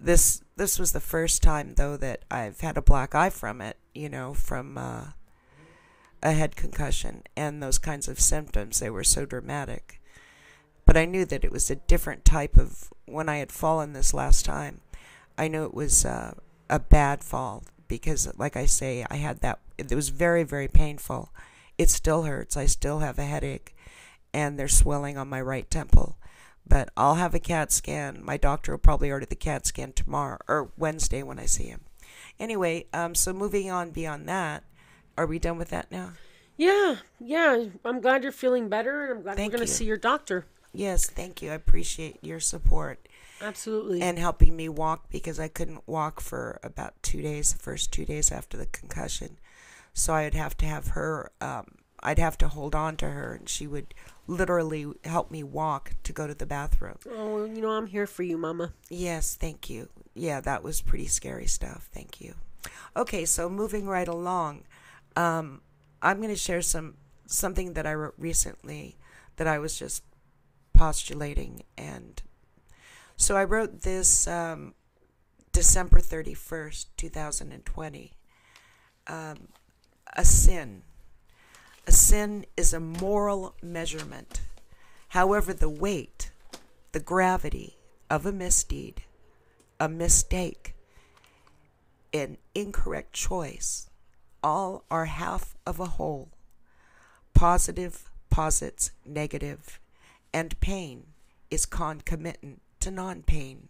This 0.00 0.42
this 0.56 0.78
was 0.78 0.92
the 0.92 1.00
first 1.00 1.42
time 1.42 1.74
though 1.76 1.96
that 1.96 2.24
i've 2.30 2.60
had 2.60 2.76
a 2.76 2.82
black 2.82 3.14
eye 3.14 3.30
from 3.30 3.60
it 3.60 3.76
you 3.94 4.08
know 4.08 4.34
from 4.34 4.78
uh, 4.78 5.06
a 6.22 6.32
head 6.32 6.56
concussion 6.56 7.22
and 7.36 7.62
those 7.62 7.78
kinds 7.78 8.08
of 8.08 8.20
symptoms 8.20 8.80
they 8.80 8.90
were 8.90 9.04
so 9.04 9.24
dramatic 9.24 10.00
but 10.84 10.96
i 10.96 11.04
knew 11.04 11.24
that 11.24 11.44
it 11.44 11.52
was 11.52 11.70
a 11.70 11.76
different 11.76 12.24
type 12.24 12.56
of 12.56 12.92
when 13.06 13.28
i 13.28 13.36
had 13.36 13.52
fallen 13.52 13.92
this 13.92 14.14
last 14.14 14.44
time 14.44 14.80
i 15.36 15.48
knew 15.48 15.64
it 15.64 15.74
was 15.74 16.04
uh, 16.04 16.32
a 16.70 16.78
bad 16.78 17.22
fall 17.22 17.64
because, 17.92 18.26
like 18.38 18.56
I 18.56 18.64
say, 18.64 19.04
I 19.10 19.16
had 19.16 19.40
that. 19.40 19.58
It 19.76 19.94
was 19.94 20.08
very, 20.08 20.44
very 20.44 20.66
painful. 20.66 21.30
It 21.76 21.90
still 21.90 22.22
hurts. 22.22 22.56
I 22.56 22.64
still 22.64 23.00
have 23.00 23.18
a 23.18 23.26
headache, 23.26 23.76
and 24.32 24.58
there's 24.58 24.74
swelling 24.74 25.18
on 25.18 25.28
my 25.28 25.42
right 25.42 25.70
temple. 25.70 26.16
But 26.66 26.88
I'll 26.96 27.16
have 27.16 27.34
a 27.34 27.38
CAT 27.38 27.70
scan. 27.70 28.24
My 28.24 28.38
doctor 28.38 28.72
will 28.72 28.78
probably 28.78 29.10
order 29.10 29.26
the 29.26 29.34
CAT 29.36 29.66
scan 29.66 29.92
tomorrow 29.92 30.38
or 30.48 30.70
Wednesday 30.78 31.22
when 31.22 31.38
I 31.38 31.44
see 31.44 31.64
him. 31.64 31.82
Anyway, 32.42 32.86
um, 32.92 33.14
so 33.14 33.32
moving 33.32 33.70
on 33.70 33.92
beyond 33.92 34.28
that, 34.28 34.64
are 35.16 35.26
we 35.26 35.38
done 35.38 35.58
with 35.58 35.68
that 35.68 35.92
now? 35.92 36.14
Yeah, 36.56 36.96
yeah. 37.20 37.66
I'm 37.84 38.00
glad 38.00 38.24
you're 38.24 38.32
feeling 38.32 38.68
better, 38.68 39.04
and 39.04 39.12
I'm 39.12 39.22
glad 39.22 39.36
Thank 39.36 39.52
we're 39.52 39.58
going 39.58 39.68
to 39.68 39.72
see 39.72 39.84
your 39.84 39.96
doctor. 39.96 40.44
Yes, 40.72 41.08
thank 41.08 41.40
you. 41.40 41.52
I 41.52 41.54
appreciate 41.54 42.18
your 42.20 42.40
support 42.40 43.06
Absolutely. 43.40 44.02
and 44.02 44.18
helping 44.18 44.56
me 44.56 44.68
walk 44.68 45.08
because 45.08 45.38
I 45.38 45.46
couldn't 45.46 45.86
walk 45.86 46.20
for 46.20 46.58
about 46.64 47.00
two 47.00 47.22
days, 47.22 47.52
the 47.52 47.60
first 47.60 47.92
two 47.92 48.04
days 48.04 48.32
after 48.32 48.56
the 48.56 48.66
concussion. 48.66 49.38
So 49.94 50.14
I'd 50.14 50.34
have 50.34 50.56
to 50.56 50.66
have 50.66 50.88
her, 50.88 51.30
um, 51.40 51.76
I'd 52.00 52.18
have 52.18 52.36
to 52.38 52.48
hold 52.48 52.74
on 52.74 52.96
to 52.96 53.10
her, 53.10 53.34
and 53.34 53.48
she 53.48 53.68
would 53.68 53.94
literally 54.26 54.86
help 55.04 55.30
me 55.30 55.44
walk 55.44 55.92
to 56.02 56.12
go 56.12 56.26
to 56.26 56.34
the 56.34 56.46
bathroom. 56.46 56.98
oh, 57.08 57.44
you 57.44 57.60
know, 57.60 57.70
I'm 57.70 57.86
here 57.86 58.08
for 58.08 58.24
you, 58.24 58.36
Mama. 58.36 58.72
Yes, 58.90 59.36
thank 59.36 59.70
you. 59.70 59.88
Yeah, 60.14 60.40
that 60.40 60.62
was 60.62 60.80
pretty 60.80 61.06
scary 61.06 61.46
stuff. 61.46 61.88
Thank 61.92 62.20
you. 62.20 62.34
Okay, 62.96 63.24
so 63.24 63.48
moving 63.48 63.86
right 63.86 64.08
along, 64.08 64.62
um, 65.16 65.62
I'm 66.00 66.18
going 66.18 66.28
to 66.28 66.36
share 66.36 66.62
some 66.62 66.94
something 67.26 67.72
that 67.72 67.86
I 67.86 67.94
wrote 67.94 68.14
recently 68.18 68.96
that 69.36 69.46
I 69.46 69.58
was 69.58 69.78
just 69.78 70.02
postulating, 70.74 71.62
and 71.78 72.22
so 73.16 73.36
I 73.36 73.44
wrote 73.44 73.82
this 73.82 74.26
um, 74.26 74.74
December 75.52 76.00
31st, 76.00 76.86
2020. 76.96 78.12
Um, 79.06 79.48
a 80.14 80.24
sin. 80.24 80.82
A 81.86 81.92
sin 81.92 82.46
is 82.56 82.72
a 82.72 82.80
moral 82.80 83.54
measurement. 83.62 84.40
However, 85.08 85.52
the 85.52 85.68
weight, 85.68 86.30
the 86.92 87.00
gravity 87.00 87.76
of 88.08 88.24
a 88.24 88.32
misdeed, 88.32 89.02
a 89.82 89.88
mistake, 89.88 90.76
an 92.14 92.38
incorrect 92.54 93.12
choice, 93.12 93.90
all 94.40 94.84
are 94.88 95.06
half 95.06 95.56
of 95.66 95.80
a 95.80 95.96
whole. 95.98 96.28
Positive 97.34 98.08
posits 98.30 98.92
negative, 99.04 99.80
and 100.32 100.60
pain 100.60 101.02
is 101.50 101.66
concomitant 101.66 102.62
to 102.78 102.92
non 102.92 103.24
pain. 103.24 103.68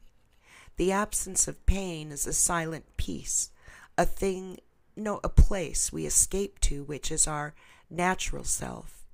The 0.76 0.92
absence 0.92 1.48
of 1.48 1.64
pain 1.64 2.12
is 2.12 2.26
a 2.26 2.34
silent 2.34 2.84
peace, 2.98 3.50
a 3.96 4.04
thing, 4.04 4.58
no, 4.94 5.18
a 5.24 5.30
place 5.30 5.94
we 5.94 6.04
escape 6.04 6.60
to, 6.60 6.84
which 6.84 7.10
is 7.10 7.26
our 7.26 7.54
natural 7.88 8.44
self. 8.44 9.06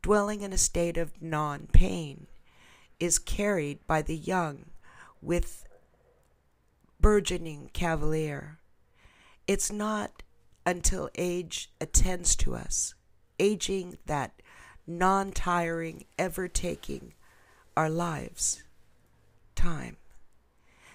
Dwelling 0.00 0.40
in 0.40 0.54
a 0.54 0.58
state 0.58 0.96
of 0.96 1.20
non 1.20 1.68
pain 1.74 2.26
is 2.98 3.18
carried 3.18 3.86
by 3.86 4.00
the 4.00 4.16
young 4.16 4.64
with 5.20 5.67
burgeoning 7.00 7.70
cavalier. 7.72 8.58
It's 9.46 9.70
not 9.70 10.22
until 10.66 11.08
age 11.14 11.70
attends 11.80 12.36
to 12.36 12.54
us, 12.54 12.94
aging 13.38 13.98
that 14.06 14.42
non 14.86 15.32
tiring, 15.32 16.04
ever 16.18 16.48
taking 16.48 17.14
our 17.76 17.88
lives, 17.88 18.62
time. 19.54 19.96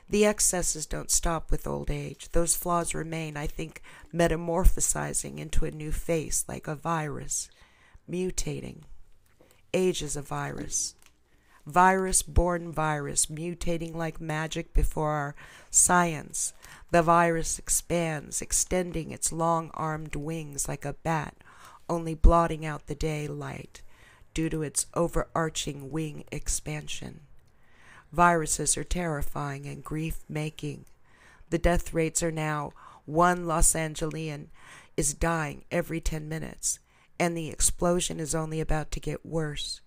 The 0.10 0.26
excesses 0.26 0.86
don't 0.86 1.10
stop 1.10 1.50
with 1.50 1.66
old 1.66 1.90
age. 1.90 2.30
Those 2.34 2.56
flaws 2.56 2.94
remain, 2.94 3.38
I 3.38 3.48
think, 3.48 3.82
metamorphosizing 4.14 5.40
into 5.40 5.66
a 5.66 5.72
new 5.72 5.92
face 5.92 6.46
like 6.48 6.68
a 6.68 6.76
virus, 6.76 7.50
mutating. 8.10 8.84
Age 9.74 10.04
is 10.04 10.16
a 10.16 10.22
virus. 10.22 10.96
Virus 11.66 12.24
born 12.24 12.74
virus, 12.74 13.28
mutating 13.28 13.96
like 13.96 14.20
magic 14.20 14.74
before 14.74 15.12
our 15.12 15.36
science. 15.72 16.54
The 16.92 17.02
virus 17.02 17.58
expands, 17.58 18.42
extending 18.42 19.12
its 19.12 19.32
long 19.32 19.72
armed 19.74 20.16
wings 20.16 20.68
like 20.68 20.84
a 20.84 20.94
bat, 20.94 21.38
only 21.90 22.16
blotting 22.16 22.66
out 22.66 22.88
the 22.88 22.96
daylight 22.96 23.82
due 24.34 24.50
to 24.50 24.62
its 24.62 24.88
overarching 24.94 25.90
wing 25.90 26.26
expansion. 26.32 27.22
Viruses 28.12 28.78
are 28.78 28.84
terrifying 28.84 29.66
and 29.66 29.84
grief 29.84 30.20
making. 30.28 30.86
The 31.50 31.58
death 31.58 31.94
rates 31.94 32.22
are 32.22 32.32
now 32.32 32.74
one 33.06 33.46
Los 33.46 33.74
Angelian 33.74 34.48
is 34.98 35.14
dying 35.14 35.64
every 35.72 36.02
10 36.02 36.28
minutes, 36.28 36.80
and 37.18 37.38
the 37.38 37.50
explosion 37.50 38.20
is 38.20 38.36
only 38.36 38.60
about 38.60 38.92
to 38.92 39.00
get 39.00 39.26
worse 39.26 39.82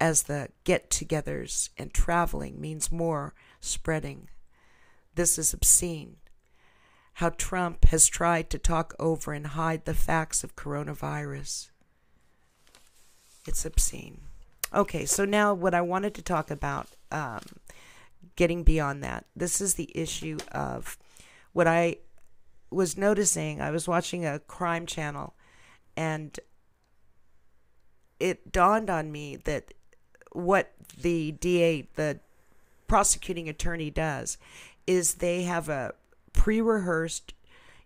as 0.00 0.24
the 0.24 0.48
get 0.64 0.90
togethers 0.90 1.70
and 1.78 1.92
traveling 1.92 2.60
means 2.60 2.92
more 2.92 3.34
spreading. 3.60 4.28
This 5.14 5.38
is 5.38 5.54
obscene. 5.54 6.16
How 7.14 7.30
Trump 7.30 7.84
has 7.86 8.06
tried 8.06 8.50
to 8.50 8.58
talk 8.58 8.94
over 8.98 9.32
and 9.32 9.48
hide 9.48 9.84
the 9.84 9.94
facts 9.94 10.42
of 10.42 10.56
coronavirus. 10.56 11.70
It's 13.46 13.64
obscene. 13.64 14.22
Okay, 14.72 15.06
so 15.06 15.24
now 15.24 15.54
what 15.54 15.74
I 15.74 15.80
wanted 15.80 16.14
to 16.14 16.22
talk 16.22 16.50
about 16.50 16.88
um, 17.12 17.40
getting 18.34 18.64
beyond 18.64 19.04
that. 19.04 19.26
This 19.36 19.60
is 19.60 19.74
the 19.74 19.90
issue 19.94 20.38
of 20.50 20.98
what 21.52 21.68
I 21.68 21.98
was 22.70 22.98
noticing. 22.98 23.60
I 23.60 23.70
was 23.70 23.86
watching 23.86 24.26
a 24.26 24.40
crime 24.40 24.86
channel 24.86 25.34
and 25.96 26.38
it 28.18 28.50
dawned 28.50 28.90
on 28.90 29.12
me 29.12 29.36
that 29.36 29.74
what 30.34 30.72
the 31.00 31.32
DA, 31.32 31.88
the 31.94 32.20
prosecuting 32.86 33.48
attorney, 33.48 33.90
does 33.90 34.36
is 34.86 35.14
they 35.14 35.44
have 35.44 35.70
a 35.70 35.94
pre 36.34 36.60
rehearsed 36.60 37.32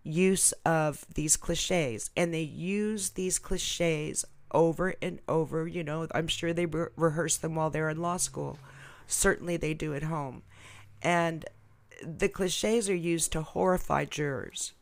use 0.02 0.52
of 0.64 1.06
these 1.14 1.36
cliches 1.36 2.10
and 2.16 2.32
they 2.32 2.42
use 2.42 3.10
these 3.10 3.38
cliches 3.38 4.24
over 4.50 4.94
and 5.00 5.20
over. 5.28 5.68
You 5.68 5.84
know, 5.84 6.08
I'm 6.12 6.26
sure 6.26 6.52
they 6.52 6.66
re- 6.66 6.88
rehearse 6.96 7.36
them 7.36 7.54
while 7.54 7.70
they're 7.70 7.90
in 7.90 8.02
law 8.02 8.16
school. 8.16 8.58
Certainly 9.06 9.58
they 9.58 9.74
do 9.74 9.94
at 9.94 10.02
home. 10.02 10.42
And 11.02 11.44
the 12.02 12.28
cliches 12.28 12.88
are 12.88 12.94
used 12.94 13.32
to 13.32 13.42
horrify 13.42 14.04
jurors. 14.06 14.72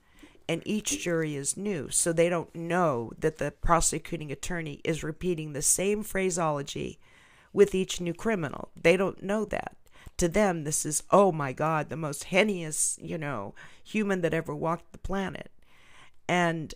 And 0.48 0.62
each 0.64 1.02
jury 1.02 1.34
is 1.34 1.56
new, 1.56 1.90
so 1.90 2.12
they 2.12 2.28
don't 2.28 2.54
know 2.54 3.10
that 3.18 3.38
the 3.38 3.50
prosecuting 3.50 4.30
attorney 4.30 4.80
is 4.84 5.02
repeating 5.02 5.52
the 5.52 5.62
same 5.62 6.04
phraseology 6.04 7.00
with 7.56 7.74
each 7.74 8.02
new 8.02 8.12
criminal. 8.12 8.68
They 8.76 8.98
don't 8.98 9.22
know 9.22 9.46
that. 9.46 9.74
To 10.18 10.28
them, 10.28 10.64
this 10.64 10.84
is, 10.84 11.02
oh 11.10 11.32
my 11.32 11.54
God, 11.54 11.88
the 11.88 11.96
most 11.96 12.24
heinous, 12.24 12.98
you 13.00 13.16
know, 13.16 13.54
human 13.82 14.20
that 14.20 14.34
ever 14.34 14.54
walked 14.54 14.92
the 14.92 14.98
planet. 14.98 15.50
And 16.28 16.74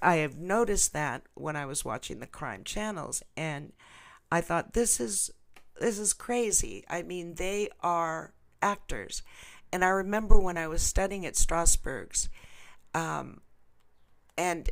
I 0.00 0.16
have 0.16 0.38
noticed 0.38 0.92
that 0.92 1.22
when 1.34 1.56
I 1.56 1.66
was 1.66 1.84
watching 1.84 2.20
the 2.20 2.26
crime 2.28 2.62
channels, 2.62 3.20
and 3.36 3.72
I 4.30 4.40
thought 4.40 4.74
this 4.74 5.00
is 5.00 5.32
this 5.80 5.98
is 5.98 6.12
crazy. 6.12 6.84
I 6.88 7.02
mean, 7.02 7.34
they 7.34 7.68
are 7.80 8.32
actors, 8.62 9.22
and 9.72 9.84
I 9.84 9.88
remember 9.88 10.38
when 10.38 10.56
I 10.56 10.68
was 10.68 10.82
studying 10.82 11.26
at 11.26 11.34
Strasberg's 11.34 12.28
um, 12.94 13.40
and 14.38 14.70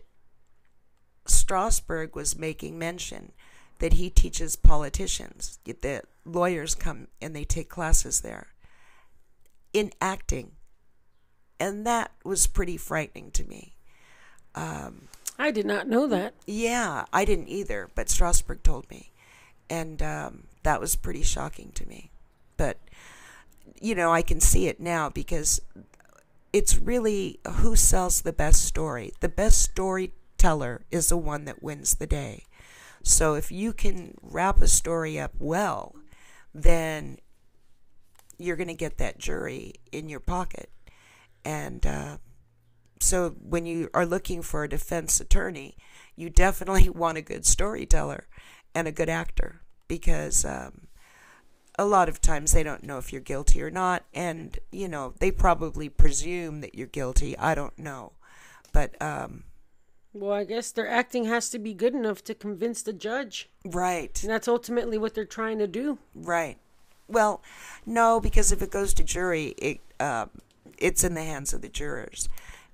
Strasberg 1.27 2.15
was 2.15 2.39
making 2.39 2.79
mention 2.79 3.33
that 3.79 3.95
he 3.95 4.11
teaches 4.11 4.57
politicians. 4.57 5.59
that 5.65 6.05
lawyers 6.25 6.75
come 6.75 7.09
and 7.21 7.35
they 7.35 7.45
take 7.45 7.69
classes 7.69 8.21
there 8.21 8.49
in 9.73 9.93
acting, 10.01 10.53
and 11.61 11.87
that 11.87 12.13
was 12.25 12.47
pretty 12.47 12.77
frightening 12.77 13.31
to 13.33 13.45
me. 13.45 13.75
Um, 14.55 15.09
I 15.39 15.51
did 15.51 15.67
not 15.67 15.89
know 15.89 16.07
that. 16.09 16.35
Yeah, 16.47 17.05
I 17.13 17.25
didn't 17.25 17.49
either, 17.49 17.89
but 17.95 18.09
Strasberg 18.09 18.63
told 18.63 18.91
me. 18.91 19.13
And 19.71 20.03
um, 20.03 20.45
that 20.63 20.81
was 20.81 20.97
pretty 20.97 21.23
shocking 21.23 21.71
to 21.75 21.87
me. 21.87 22.11
But, 22.57 22.79
you 23.81 23.95
know, 23.95 24.13
I 24.13 24.23
can 24.23 24.41
see 24.41 24.67
it 24.67 24.81
now 24.81 25.11
because 25.11 25.61
it's 26.53 26.79
really 26.79 27.39
who 27.47 27.77
sells 27.77 28.23
the 28.23 28.33
best 28.33 28.65
story. 28.65 29.13
The 29.21 29.29
best 29.29 29.63
storyteller 29.63 30.83
is 30.91 31.09
the 31.11 31.17
one 31.17 31.45
that 31.45 31.63
wins 31.63 31.95
the 31.95 32.07
day. 32.07 32.45
So 33.09 33.35
if 33.35 33.51
you 33.51 33.73
can 33.73 34.15
wrap 34.21 34.61
a 34.61 34.69
story 34.69 35.19
up 35.19 35.33
well, 35.39 35.97
then 36.55 37.19
you're 38.37 38.55
going 38.55 38.69
to 38.69 38.75
get 38.75 38.99
that 38.99 39.19
jury 39.19 39.73
in 39.91 40.11
your 40.11 40.21
pocket. 40.21 40.71
And 41.43 41.87
uh, 41.87 42.19
so 43.01 43.31
when 43.41 43.65
you 43.65 43.89
are 43.95 44.05
looking 44.05 44.43
for 44.43 44.63
a 44.63 44.69
defense 44.69 45.21
attorney, 45.21 45.75
you 46.17 46.29
definitely 46.29 46.91
want 46.91 47.17
a 47.17 47.23
good 47.23 47.47
storyteller 47.47 48.29
and 48.75 48.87
a 48.87 48.93
good 48.93 49.09
actor 49.09 49.63
because 49.89 50.45
um, 50.45 50.89
a 51.79 51.87
lot 51.87 52.11
of 52.11 52.21
times 52.21 52.53
they 52.53 52.63
don't 52.63 52.85
know 52.85 52.99
if 52.99 53.11
you're 53.11 53.23
guilty 53.23 53.63
or 53.63 53.71
not, 53.71 54.05
and 54.13 54.59
you 54.71 54.87
know 54.87 55.15
they 55.19 55.31
probably 55.31 55.89
presume 55.89 56.61
that 56.61 56.75
you're 56.75 56.87
guilty. 56.87 57.39
I 57.39 57.55
don't 57.55 57.79
know, 57.79 58.13
but 58.75 59.01
um, 59.01 59.45
well, 60.21 60.33
I 60.33 60.45
guess 60.45 60.71
their 60.71 60.89
acting 60.89 61.25
has 61.27 61.51
to 61.51 61.59
be 61.59 61.75
good 61.75 61.95
enough 61.95 62.23
to 62.25 62.35
convince 62.35 62.83
the 62.83 62.93
judge, 62.93 63.49
right? 63.65 64.19
And 64.23 64.31
that's 64.31 64.49
ultimately 64.49 64.99
what 64.99 65.15
they're 65.15 65.25
trying 65.25 65.59
to 65.59 65.67
do, 65.67 65.99
right? 66.15 66.59
Well, 67.09 67.43
no, 67.87 68.21
because 68.21 68.53
if 68.53 68.63
it 68.63 68.71
goes 68.71 68.93
to 68.95 69.05
jury, 69.05 69.55
it 69.59 69.81
um, 70.01 70.31
it's 70.77 71.03
in 71.03 71.15
the 71.15 71.25
hands 71.25 71.53
of 71.53 71.63
the 71.63 71.69
jurors 71.69 72.29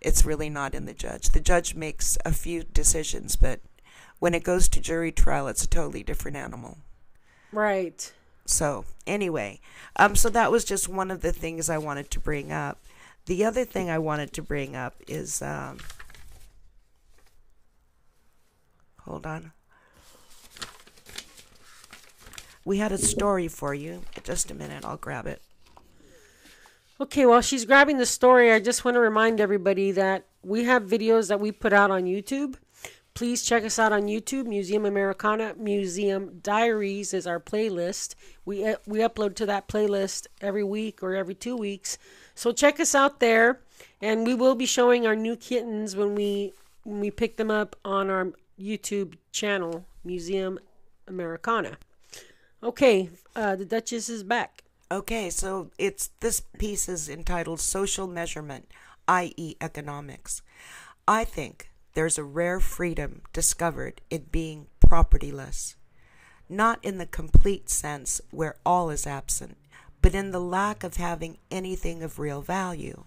it's 0.04 0.24
really 0.24 0.50
not 0.50 0.74
in 0.74 0.84
the 0.84 0.94
judge. 0.94 1.30
The 1.30 1.40
judge 1.40 1.74
makes 1.74 2.16
a 2.24 2.32
few 2.32 2.62
decisions, 2.62 3.36
but 3.36 3.60
when 4.18 4.34
it 4.34 4.44
goes 4.44 4.68
to 4.68 4.80
jury 4.80 5.10
trial, 5.10 5.48
it's 5.48 5.64
a 5.64 5.68
totally 5.68 6.02
different 6.02 6.36
animal. 6.36 6.78
Right. 7.50 8.12
So, 8.44 8.84
anyway, 9.06 9.60
um, 9.96 10.14
so 10.14 10.28
that 10.28 10.52
was 10.52 10.64
just 10.64 10.88
one 10.88 11.10
of 11.10 11.22
the 11.22 11.32
things 11.32 11.70
I 11.70 11.78
wanted 11.78 12.10
to 12.10 12.20
bring 12.20 12.52
up. 12.52 12.78
The 13.24 13.44
other 13.44 13.64
thing 13.64 13.88
I 13.88 13.98
wanted 13.98 14.34
to 14.34 14.42
bring 14.42 14.76
up 14.76 14.94
is, 15.08 15.40
um, 15.40 15.78
hold 19.04 19.26
on. 19.26 19.52
We 22.64 22.78
had 22.78 22.92
a 22.92 22.98
story 22.98 23.48
for 23.48 23.74
you. 23.74 24.02
Just 24.22 24.50
a 24.50 24.54
minute, 24.54 24.84
I'll 24.84 24.96
grab 24.96 25.26
it. 25.26 25.42
Okay, 27.00 27.26
while 27.26 27.40
she's 27.42 27.64
grabbing 27.64 27.98
the 27.98 28.06
story, 28.06 28.52
I 28.52 28.60
just 28.60 28.84
want 28.84 28.94
to 28.94 29.00
remind 29.00 29.40
everybody 29.40 29.90
that 29.92 30.26
we 30.42 30.64
have 30.64 30.84
videos 30.84 31.28
that 31.28 31.40
we 31.40 31.50
put 31.52 31.72
out 31.72 31.90
on 31.90 32.04
YouTube. 32.04 32.54
Please 33.14 33.42
check 33.42 33.64
us 33.64 33.78
out 33.78 33.92
on 33.92 34.04
YouTube. 34.04 34.46
Museum 34.46 34.86
Americana 34.86 35.54
Museum 35.56 36.40
Diaries 36.42 37.12
is 37.14 37.26
our 37.26 37.38
playlist. 37.38 38.14
We 38.44 38.64
uh, 38.64 38.76
we 38.86 39.00
upload 39.00 39.36
to 39.36 39.46
that 39.46 39.68
playlist 39.68 40.26
every 40.40 40.64
week 40.64 41.02
or 41.02 41.14
every 41.14 41.34
two 41.34 41.56
weeks. 41.56 41.96
So 42.34 42.50
check 42.52 42.80
us 42.80 42.94
out 42.94 43.20
there, 43.20 43.60
and 44.00 44.26
we 44.26 44.34
will 44.34 44.56
be 44.56 44.66
showing 44.66 45.06
our 45.06 45.14
new 45.14 45.36
kittens 45.36 45.94
when 45.94 46.14
we 46.14 46.54
when 46.82 47.00
we 47.00 47.10
pick 47.10 47.36
them 47.36 47.50
up 47.50 47.76
on 47.84 48.10
our 48.10 48.32
YouTube 48.58 49.16
channel, 49.32 49.84
Museum 50.04 50.58
Americana. 51.06 51.78
Okay, 52.62 53.10
uh, 53.36 53.56
the 53.56 53.64
Duchess 53.64 54.08
is 54.08 54.22
back. 54.22 54.62
Okay, 54.90 55.28
so 55.30 55.70
it's 55.78 56.10
this 56.20 56.40
piece 56.58 56.88
is 56.88 57.08
entitled 57.08 57.60
Social 57.60 58.06
Measurement, 58.06 58.70
i.e., 59.08 59.56
Economics. 59.60 60.42
I 61.06 61.24
think 61.24 61.70
there's 61.94 62.18
a 62.18 62.24
rare 62.24 62.60
freedom 62.60 63.22
discovered 63.32 64.00
in 64.10 64.26
being 64.30 64.66
propertyless, 64.86 65.74
not 66.48 66.78
in 66.82 66.98
the 66.98 67.06
complete 67.06 67.68
sense 67.68 68.20
where 68.30 68.56
all 68.64 68.90
is 68.90 69.06
absent, 69.06 69.56
but 70.00 70.14
in 70.14 70.30
the 70.30 70.40
lack 70.40 70.84
of 70.84 70.96
having 70.96 71.38
anything 71.50 72.02
of 72.02 72.18
real 72.18 72.42
value. 72.42 73.04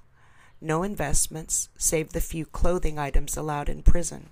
No 0.60 0.84
investments, 0.84 1.70
save 1.78 2.14
the 2.14 2.22
few 2.22 2.46
clothing 2.46 2.98
items 2.98 3.38
allowed 3.38 3.70
in 3.70 3.84
prison. 3.84 4.30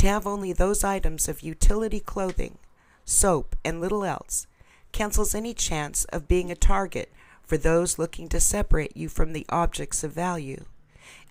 To 0.00 0.06
have 0.06 0.26
only 0.26 0.54
those 0.54 0.82
items 0.82 1.28
of 1.28 1.42
utility 1.42 2.00
clothing, 2.00 2.56
soap, 3.04 3.54
and 3.62 3.82
little 3.82 4.02
else 4.02 4.46
cancels 4.92 5.34
any 5.34 5.52
chance 5.52 6.06
of 6.06 6.26
being 6.26 6.50
a 6.50 6.54
target 6.54 7.12
for 7.42 7.58
those 7.58 7.98
looking 7.98 8.26
to 8.30 8.40
separate 8.40 8.96
you 8.96 9.10
from 9.10 9.34
the 9.34 9.44
objects 9.50 10.02
of 10.02 10.12
value. 10.12 10.64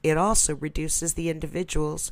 It 0.03 0.17
also 0.17 0.55
reduces 0.55 1.15
the 1.15 1.31
individuals 1.31 2.11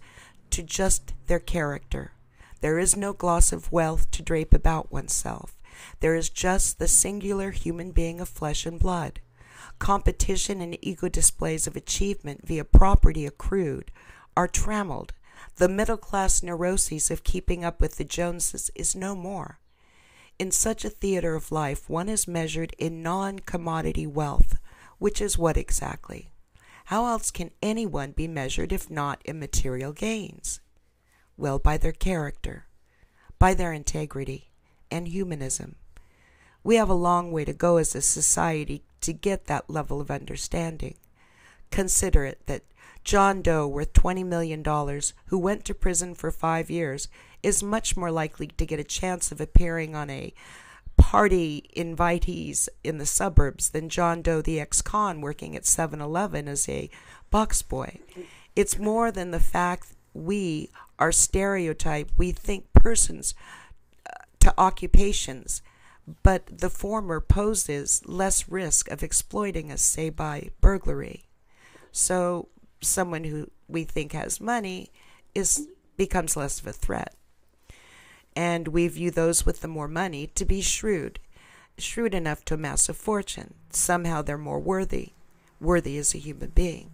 to 0.49 0.63
just 0.63 1.13
their 1.27 1.37
character. 1.37 2.13
There 2.61 2.79
is 2.79 2.97
no 2.97 3.13
gloss 3.13 3.51
of 3.51 3.71
wealth 3.71 4.09
to 4.09 4.23
drape 4.23 4.51
about 4.51 4.91
oneself. 4.91 5.59
There 5.99 6.15
is 6.15 6.27
just 6.27 6.79
the 6.79 6.87
singular 6.87 7.51
human 7.51 7.91
being 7.91 8.19
of 8.19 8.29
flesh 8.29 8.65
and 8.65 8.79
blood. 8.79 9.19
Competition 9.77 10.61
and 10.61 10.75
ego 10.81 11.07
displays 11.07 11.67
of 11.67 11.75
achievement 11.75 12.47
via 12.47 12.63
property 12.63 13.27
accrued 13.27 13.91
are 14.35 14.47
trammeled. 14.47 15.13
The 15.57 15.67
middle 15.67 15.97
class 15.97 16.43
neuroses 16.43 17.09
of 17.09 17.23
keeping 17.23 17.65
up 17.65 17.81
with 17.81 17.97
the 17.97 18.03
Joneses 18.03 18.69
is 18.75 18.95
no 18.95 19.15
more. 19.15 19.59
In 20.37 20.51
such 20.51 20.85
a 20.85 20.89
theater 20.89 21.33
of 21.33 21.51
life, 21.51 21.89
one 21.89 22.09
is 22.09 22.27
measured 22.27 22.75
in 22.77 23.01
non 23.01 23.39
commodity 23.39 24.05
wealth, 24.05 24.59
which 24.99 25.19
is 25.19 25.35
what 25.35 25.57
exactly? 25.57 26.29
How 26.85 27.07
else 27.07 27.31
can 27.31 27.49
anyone 27.59 28.11
be 28.11 28.27
measured 28.27 28.71
if 28.71 28.91
not 28.91 29.19
in 29.25 29.39
material 29.39 29.93
gains? 29.93 30.59
Well, 31.37 31.57
by 31.57 31.77
their 31.77 31.91
character, 31.91 32.67
by 33.39 33.55
their 33.55 33.73
integrity, 33.73 34.51
and 34.91 35.07
humanism. 35.07 35.75
We 36.63 36.75
have 36.75 36.89
a 36.89 36.93
long 36.93 37.31
way 37.31 37.45
to 37.45 37.53
go 37.53 37.77
as 37.77 37.95
a 37.95 38.01
society 38.03 38.83
to 39.01 39.11
get 39.11 39.45
that 39.45 39.71
level 39.71 40.01
of 40.01 40.11
understanding. 40.11 40.97
Consider 41.71 42.25
it 42.25 42.45
that 42.45 42.61
John 43.07 43.41
Doe, 43.41 43.65
worth 43.65 43.93
$20 43.93 44.25
million, 44.25 44.61
who 45.27 45.39
went 45.39 45.63
to 45.63 45.73
prison 45.73 46.13
for 46.13 46.29
five 46.29 46.69
years, 46.69 47.07
is 47.41 47.63
much 47.63 47.95
more 47.95 48.11
likely 48.11 48.47
to 48.47 48.65
get 48.65 48.81
a 48.81 48.83
chance 48.83 49.31
of 49.31 49.39
appearing 49.39 49.95
on 49.95 50.09
a 50.09 50.33
party 50.97 51.69
invitees 51.73 52.67
in 52.83 52.97
the 52.97 53.05
suburbs 53.05 53.69
than 53.69 53.87
John 53.87 54.21
Doe, 54.21 54.41
the 54.41 54.59
ex 54.59 54.81
con, 54.81 55.21
working 55.21 55.55
at 55.55 55.65
7 55.65 56.01
Eleven 56.01 56.49
as 56.49 56.67
a 56.67 56.89
box 57.31 57.61
boy. 57.61 57.97
It's 58.57 58.77
more 58.77 59.09
than 59.09 59.31
the 59.31 59.39
fact 59.39 59.93
we 60.13 60.69
are 60.99 61.13
stereotype, 61.13 62.11
we 62.17 62.33
think 62.33 62.65
persons 62.73 63.33
uh, 64.05 64.25
to 64.41 64.53
occupations, 64.57 65.61
but 66.23 66.45
the 66.47 66.69
former 66.69 67.21
poses 67.21 68.01
less 68.05 68.49
risk 68.49 68.91
of 68.91 69.01
exploiting 69.01 69.71
us, 69.71 69.81
say 69.81 70.09
by 70.09 70.49
burglary. 70.59 71.23
So 71.93 72.49
someone 72.81 73.23
who 73.23 73.49
we 73.67 73.83
think 73.83 74.13
has 74.13 74.39
money 74.39 74.91
is 75.33 75.67
becomes 75.95 76.37
less 76.37 76.59
of 76.59 76.67
a 76.67 76.73
threat. 76.73 77.15
And 78.35 78.67
we 78.67 78.87
view 78.87 79.09
those 79.09 79.45
with 79.45 79.61
the 79.61 79.67
more 79.67 79.87
money 79.87 80.27
to 80.35 80.45
be 80.45 80.61
shrewd, 80.61 81.19
shrewd 81.77 82.13
enough 82.13 82.45
to 82.45 82.53
amass 82.53 82.87
a 82.87 82.93
fortune. 82.93 83.55
Somehow 83.71 84.21
they're 84.21 84.37
more 84.37 84.59
worthy, 84.59 85.13
worthy 85.59 85.97
as 85.97 86.13
a 86.13 86.19
human 86.19 86.51
being. 86.51 86.91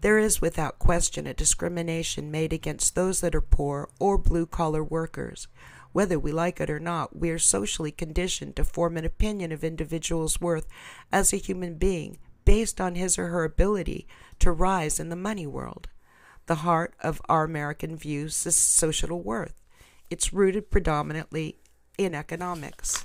There 0.00 0.18
is 0.18 0.40
without 0.40 0.78
question 0.78 1.26
a 1.26 1.34
discrimination 1.34 2.30
made 2.30 2.52
against 2.52 2.94
those 2.94 3.20
that 3.20 3.34
are 3.34 3.40
poor 3.40 3.88
or 3.98 4.18
blue 4.18 4.46
collar 4.46 4.84
workers. 4.84 5.48
Whether 5.92 6.18
we 6.18 6.32
like 6.32 6.60
it 6.60 6.70
or 6.70 6.78
not, 6.78 7.16
we 7.16 7.30
are 7.30 7.38
socially 7.38 7.90
conditioned 7.90 8.54
to 8.56 8.64
form 8.64 8.96
an 8.96 9.04
opinion 9.04 9.50
of 9.50 9.64
individual's 9.64 10.40
worth 10.40 10.68
as 11.10 11.32
a 11.32 11.38
human 11.38 11.74
being 11.74 12.18
based 12.48 12.80
on 12.80 12.94
his 12.94 13.18
or 13.18 13.26
her 13.26 13.44
ability 13.44 14.08
to 14.38 14.50
rise 14.50 14.98
in 14.98 15.10
the 15.10 15.14
money 15.16 15.46
world. 15.46 15.86
The 16.46 16.64
heart 16.64 16.94
of 17.02 17.20
our 17.28 17.44
American 17.44 17.94
views 17.94 18.46
is 18.46 18.56
social 18.56 19.20
worth. 19.20 19.52
It's 20.08 20.32
rooted 20.32 20.70
predominantly 20.70 21.58
in 21.98 22.14
economics. 22.14 23.04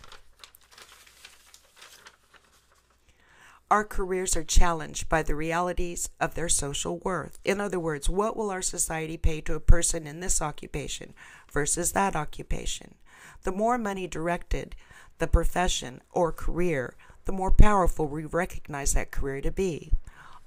our 3.73 3.83
careers 3.83 4.37
are 4.37 4.43
challenged 4.43 5.09
by 5.09 5.23
the 5.23 5.33
realities 5.33 6.07
of 6.19 6.35
their 6.35 6.47
social 6.47 6.99
worth. 6.99 7.39
In 7.43 7.59
other 7.59 7.79
words, 7.79 8.07
what 8.07 8.37
will 8.37 8.51
our 8.51 8.61
society 8.61 9.17
pay 9.17 9.41
to 9.41 9.55
a 9.55 9.59
person 9.59 10.05
in 10.05 10.19
this 10.19 10.43
occupation 10.43 11.15
versus 11.51 11.93
that 11.93 12.15
occupation? 12.15 12.93
The 13.41 13.51
more 13.51 13.79
money 13.79 14.05
directed 14.05 14.75
the 15.17 15.25
profession 15.25 16.01
or 16.11 16.31
career, 16.31 16.95
the 17.25 17.31
more 17.31 17.51
powerful 17.51 18.07
we 18.07 18.25
recognize 18.25 18.93
that 18.93 19.11
career 19.11 19.41
to 19.41 19.51
be. 19.51 19.91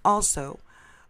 Also, 0.04 0.60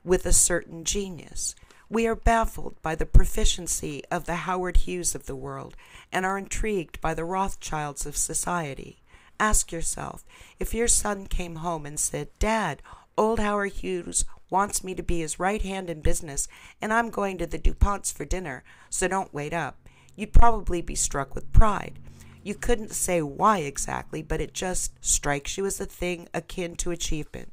with 0.05 0.25
a 0.25 0.33
certain 0.33 0.85
genius. 0.85 1.55
We 1.89 2.07
are 2.07 2.17
baffled 2.17 2.81
by 2.83 2.95
the 2.95 3.07
proficiency 3.07 4.03
of 4.11 4.25
the 4.25 4.37
Howard 4.37 4.79
Hughes 4.79 5.15
of 5.15 5.27
the 5.27 5.37
world 5.37 5.77
and 6.13 6.25
are 6.27 6.39
intrigued 6.39 7.01
by 7.01 7.15
the 7.15 7.25
Rothschilds 7.25 8.07
of 8.07 8.17
society. 8.17 9.03
Ask 9.39 9.71
yourself 9.71 10.25
if 10.59 10.75
your 10.75 10.89
son 10.89 11.27
came 11.27 11.57
home 11.57 11.87
and 11.87 11.99
said, 12.01 12.29
Dad, 12.39 12.83
old 13.19 13.39
Howard 13.39 13.73
Hughes 13.73 14.25
wants 14.51 14.85
me 14.85 14.95
to 14.95 15.03
be 15.03 15.21
his 15.21 15.39
right 15.39 15.63
hand 15.63 15.91
in 15.91 16.01
business, 16.01 16.49
and 16.81 16.93
I'm 16.93 17.11
going 17.11 17.39
to 17.39 17.47
the 17.47 17.59
DuPonts 17.59 18.13
for 18.13 18.25
dinner, 18.25 18.65
so 18.89 19.09
don't 19.09 19.35
wait 19.35 19.53
up. 19.53 19.77
You'd 20.15 20.33
probably 20.33 20.81
be 20.83 20.95
struck 20.95 21.35
with 21.35 21.53
pride. 21.53 21.99
You 22.47 22.55
couldn't 22.55 22.93
say 22.93 23.23
why 23.23 23.59
exactly, 23.59 24.23
but 24.23 24.41
it 24.41 24.55
just 24.55 25.05
strikes 25.05 25.59
you 25.59 25.67
as 25.67 25.81
a 25.81 25.87
thing 25.87 26.29
akin 26.33 26.77
to 26.77 26.91
achievement. 26.91 27.53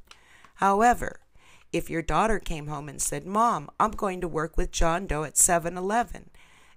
However, 0.55 1.21
if 1.71 1.89
your 1.89 2.01
daughter 2.01 2.39
came 2.39 2.67
home 2.67 2.87
and 2.87 3.01
said, 3.01 3.25
Mom, 3.25 3.69
I'm 3.79 3.91
going 3.91 4.21
to 4.21 4.27
work 4.27 4.55
with 4.55 4.71
John 4.71 5.07
Doe 5.07 5.23
at 5.23 5.37
7 5.37 5.77
Eleven, 5.77 6.29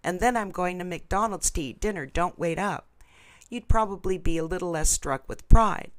and 0.03 0.21
then 0.21 0.37
I'm 0.37 0.51
going 0.51 0.79
to 0.79 0.85
McDonald's 0.85 1.51
to 1.51 1.61
eat 1.63 1.81
dinner, 1.81 2.07
don't 2.07 2.39
wait 2.39 2.59
up 2.59 2.87
you'd 3.49 3.69
probably 3.69 4.19
be 4.19 4.39
a 4.39 4.45
little 4.45 4.71
less 4.71 4.91
struck 4.91 5.29
with 5.29 5.49
pride. 5.49 5.91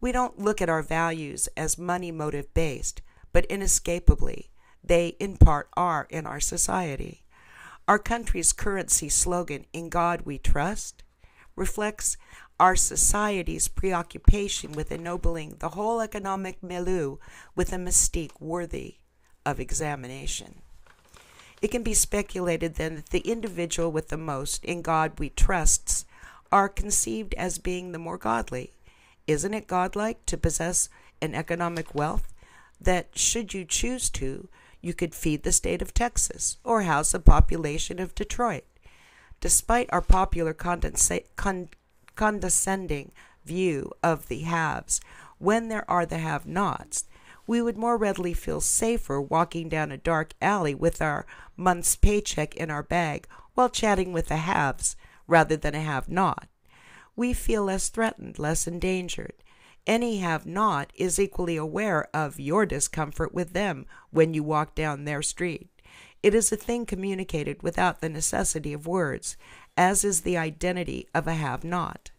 We 0.00 0.12
don't 0.12 0.38
look 0.38 0.62
at 0.62 0.68
our 0.68 0.82
values 0.82 1.48
as 1.56 1.78
money 1.78 2.10
motive 2.10 2.52
based, 2.54 3.02
but 3.32 3.44
inescapably, 3.46 4.50
they 4.82 5.08
in 5.20 5.36
part 5.36 5.68
are 5.76 6.06
in 6.10 6.26
our 6.26 6.40
society. 6.40 7.22
Our 7.86 7.98
country's 7.98 8.52
currency 8.52 9.08
slogan, 9.08 9.66
In 9.72 9.88
God 9.88 10.22
We 10.22 10.38
Trust, 10.38 11.02
reflects 11.60 12.16
our 12.58 12.74
society's 12.74 13.68
preoccupation 13.68 14.72
with 14.72 14.90
ennobling 14.90 15.56
the 15.58 15.70
whole 15.70 16.00
economic 16.00 16.62
milieu 16.62 17.18
with 17.54 17.72
a 17.72 17.76
mystique 17.76 18.40
worthy 18.40 18.96
of 19.44 19.60
examination. 19.60 20.62
It 21.60 21.70
can 21.70 21.82
be 21.82 21.92
speculated 21.92 22.74
then 22.74 22.96
that 22.96 23.10
the 23.10 23.20
individual 23.20 23.92
with 23.92 24.08
the 24.08 24.16
most 24.16 24.64
in 24.64 24.80
God 24.80 25.18
we 25.18 25.28
trusts 25.28 26.06
are 26.50 26.68
conceived 26.68 27.34
as 27.34 27.58
being 27.58 27.92
the 27.92 27.98
more 27.98 28.18
godly. 28.18 28.72
Isn't 29.26 29.54
it 29.54 29.66
godlike 29.66 30.24
to 30.26 30.38
possess 30.38 30.88
an 31.20 31.34
economic 31.34 31.94
wealth 31.94 32.32
that, 32.80 33.18
should 33.18 33.52
you 33.52 33.66
choose 33.66 34.08
to, 34.10 34.48
you 34.80 34.94
could 34.94 35.14
feed 35.14 35.42
the 35.42 35.52
state 35.52 35.82
of 35.82 35.92
Texas 35.92 36.56
or 36.64 36.82
house 36.82 37.12
a 37.12 37.20
population 37.20 37.98
of 37.98 38.14
Detroit? 38.14 38.64
Despite 39.40 39.88
our 39.90 40.02
popular 40.02 40.52
con- 40.52 41.68
condescending 42.14 43.12
view 43.44 43.92
of 44.02 44.28
the 44.28 44.40
haves, 44.40 45.00
when 45.38 45.68
there 45.68 45.90
are 45.90 46.04
the 46.04 46.18
have 46.18 46.46
nots, 46.46 47.06
we 47.46 47.62
would 47.62 47.78
more 47.78 47.96
readily 47.96 48.34
feel 48.34 48.60
safer 48.60 49.20
walking 49.20 49.68
down 49.68 49.90
a 49.90 49.96
dark 49.96 50.34
alley 50.42 50.74
with 50.74 51.00
our 51.00 51.24
month's 51.56 51.96
paycheck 51.96 52.54
in 52.54 52.70
our 52.70 52.82
bag 52.82 53.26
while 53.54 53.70
chatting 53.70 54.12
with 54.12 54.28
the 54.28 54.36
haves 54.36 54.94
rather 55.26 55.56
than 55.56 55.74
a 55.74 55.80
have 55.80 56.08
not. 56.08 56.46
We 57.16 57.32
feel 57.32 57.64
less 57.64 57.88
threatened, 57.88 58.38
less 58.38 58.66
endangered. 58.66 59.34
Any 59.86 60.18
have 60.18 60.44
not 60.46 60.92
is 60.94 61.18
equally 61.18 61.56
aware 61.56 62.08
of 62.14 62.38
your 62.38 62.66
discomfort 62.66 63.34
with 63.34 63.52
them 63.54 63.86
when 64.10 64.34
you 64.34 64.42
walk 64.42 64.74
down 64.74 65.04
their 65.04 65.22
street. 65.22 65.70
It 66.22 66.34
is 66.34 66.52
a 66.52 66.56
thing 66.56 66.84
communicated 66.84 67.62
without 67.62 68.00
the 68.00 68.08
necessity 68.08 68.72
of 68.72 68.86
words, 68.86 69.36
as 69.76 70.04
is 70.04 70.20
the 70.20 70.36
identity 70.36 71.08
of 71.14 71.26
a 71.26 71.34
have 71.34 71.64
not. 71.64 72.10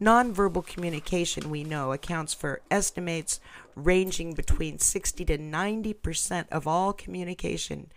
Nonverbal 0.00 0.66
communication, 0.66 1.50
we 1.50 1.64
know, 1.64 1.92
accounts 1.92 2.34
for 2.34 2.62
estimates 2.70 3.40
ranging 3.74 4.34
between 4.34 4.78
60 4.78 5.24
to 5.26 5.38
90 5.38 5.92
percent 5.94 6.48
of 6.50 6.66
all 6.66 6.92
communication 6.92 7.90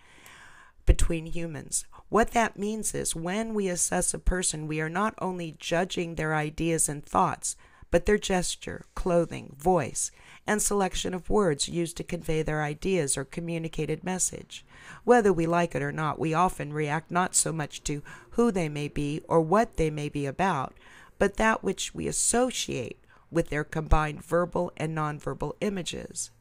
between 0.86 1.26
humans. 1.26 1.86
What 2.10 2.32
that 2.32 2.60
means 2.60 2.94
is 2.94 3.16
when 3.16 3.54
we 3.54 3.68
assess 3.70 4.14
a 4.14 4.20
person, 4.20 4.68
we 4.68 4.82
are 4.82 4.90
not 4.90 5.14
only 5.20 5.56
judging 5.60 6.16
their 6.16 6.36
ideas 6.36 6.88
and 6.88 7.04
thoughts, 7.04 7.56
but 7.90 8.06
their 8.06 8.18
gesture, 8.18 8.86
clothing, 8.96 9.56
voice, 9.58 10.12
and 10.46 10.62
selection 10.62 11.14
of 11.14 11.30
words 11.30 11.70
used 11.70 11.98
to 11.98 12.04
convey 12.04 12.42
their 12.42 12.62
ideas 12.62 13.18
or 13.18 13.24
communicated 13.24 14.04
message. 14.04 14.66
Whether 15.04 15.32
we 15.32 15.46
like 15.46 15.76
it 15.76 15.82
or 15.82 15.92
not, 15.92 16.20
we 16.20 16.34
often 16.34 16.74
react 16.74 17.12
not 17.12 17.36
so 17.36 17.52
much 17.52 17.84
to 17.84 18.04
who 18.32 18.52
they 18.52 18.70
may 18.70 18.88
be 18.88 19.22
or 19.28 19.42
what 19.42 19.78
they 19.78 19.90
may 19.90 20.10
be 20.10 20.26
about, 20.26 20.74
but 21.18 21.38
that 21.38 21.64
which 21.64 21.94
we 21.96 22.08
associate 22.08 23.00
with 23.32 23.50
their 23.50 23.64
combined 23.64 24.24
verbal 24.24 24.72
and 24.78 24.96
nonverbal 24.96 25.54
images. 25.62 26.32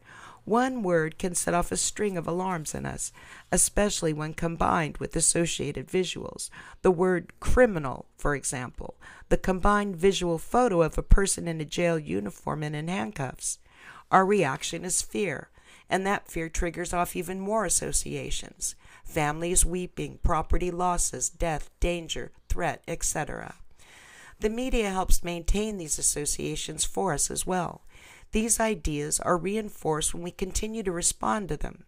One 0.45 0.83
word 0.83 1.19
can 1.19 1.37
set 1.37 1.55
off 1.55 1.71
a 1.71 1.77
string 1.77 2.17
of 2.17 2.27
alarms 2.27 2.75
in 2.75 2.85
us, 2.85 3.13
especially 3.53 4.13
when 4.13 4.35
combined 4.35 4.99
with 4.99 5.15
associated 5.15 5.87
visuals. 5.87 6.51
The 6.83 6.91
word 6.91 7.33
criminal, 7.39 8.07
for 8.17 8.35
example, 8.35 8.97
the 9.29 9.37
combined 9.37 9.97
visual 9.97 10.39
photo 10.39 10.83
of 10.83 10.99
a 10.99 11.03
person 11.03 11.47
in 11.47 11.61
a 11.61 11.65
jail 11.65 11.97
uniform 11.97 12.65
and 12.65 12.75
in 12.75 12.89
handcuffs. 12.89 13.59
Our 14.13 14.27
reaction 14.27 14.85
is 14.85 15.01
fear, 15.01 15.49
and 15.89 16.07
that 16.07 16.29
fear 16.29 16.51
triggers 16.51 16.93
off 16.93 17.17
even 17.17 17.41
more 17.41 17.65
associations 17.65 18.77
families 19.05 19.65
weeping, 19.65 20.19
property 20.23 20.71
losses, 20.71 21.29
death, 21.29 21.71
danger, 21.81 22.31
threat, 22.49 22.83
etc. 22.87 23.57
The 24.39 24.49
media 24.49 24.91
helps 24.91 25.25
maintain 25.25 25.77
these 25.77 25.99
associations 25.99 26.85
for 26.85 27.13
us 27.13 27.31
as 27.31 27.47
well. 27.47 27.83
These 28.33 28.61
ideas 28.61 29.19
are 29.21 29.37
reinforced 29.37 30.15
when 30.15 30.23
we 30.23 30.31
continue 30.31 30.83
to 30.83 30.93
respond 30.93 31.49
to 31.49 31.57
them. 31.57 31.85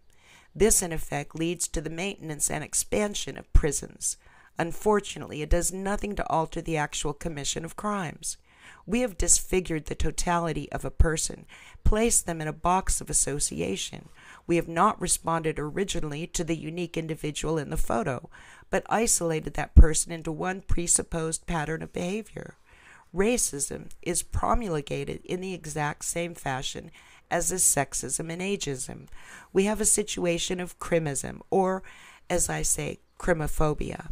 This, 0.53 0.81
in 0.81 0.91
effect, 0.91 1.35
leads 1.35 1.67
to 1.69 1.81
the 1.81 1.89
maintenance 1.89 2.51
and 2.51 2.63
expansion 2.63 3.37
of 3.37 3.51
prisons. 3.53 4.17
Unfortunately, 4.57 5.41
it 5.41 5.49
does 5.49 5.71
nothing 5.73 6.15
to 6.15 6.29
alter 6.29 6.61
the 6.61 6.77
actual 6.77 7.13
commission 7.13 7.65
of 7.65 7.75
crimes. 7.75 8.37
We 8.85 9.01
have 9.01 9.17
disfigured 9.17 9.85
the 9.85 9.95
totality 9.95 10.71
of 10.71 10.85
a 10.85 10.91
person, 10.91 11.45
placed 11.83 12.25
them 12.25 12.41
in 12.41 12.47
a 12.47 12.53
box 12.53 13.01
of 13.01 13.09
association. 13.09 14.09
We 14.45 14.57
have 14.57 14.67
not 14.67 15.01
responded 15.01 15.57
originally 15.57 16.27
to 16.27 16.43
the 16.43 16.55
unique 16.55 16.97
individual 16.97 17.57
in 17.57 17.71
the 17.71 17.77
photo, 17.77 18.29
but 18.69 18.85
isolated 18.89 19.55
that 19.55 19.75
person 19.75 20.11
into 20.11 20.31
one 20.31 20.61
presupposed 20.61 21.47
pattern 21.47 21.81
of 21.81 21.93
behavior 21.93 22.55
racism 23.15 23.89
is 24.01 24.21
promulgated 24.21 25.21
in 25.23 25.41
the 25.41 25.53
exact 25.53 26.03
same 26.03 26.35
fashion 26.35 26.91
as 27.31 27.51
is 27.51 27.63
sexism 27.63 28.31
and 28.31 28.41
ageism. 28.41 29.07
We 29.53 29.63
have 29.63 29.81
a 29.81 29.85
situation 29.85 30.59
of 30.59 30.77
crimism, 30.79 31.41
or, 31.49 31.81
as 32.29 32.49
I 32.49 32.61
say, 32.61 32.99
crimophobia. 33.17 34.09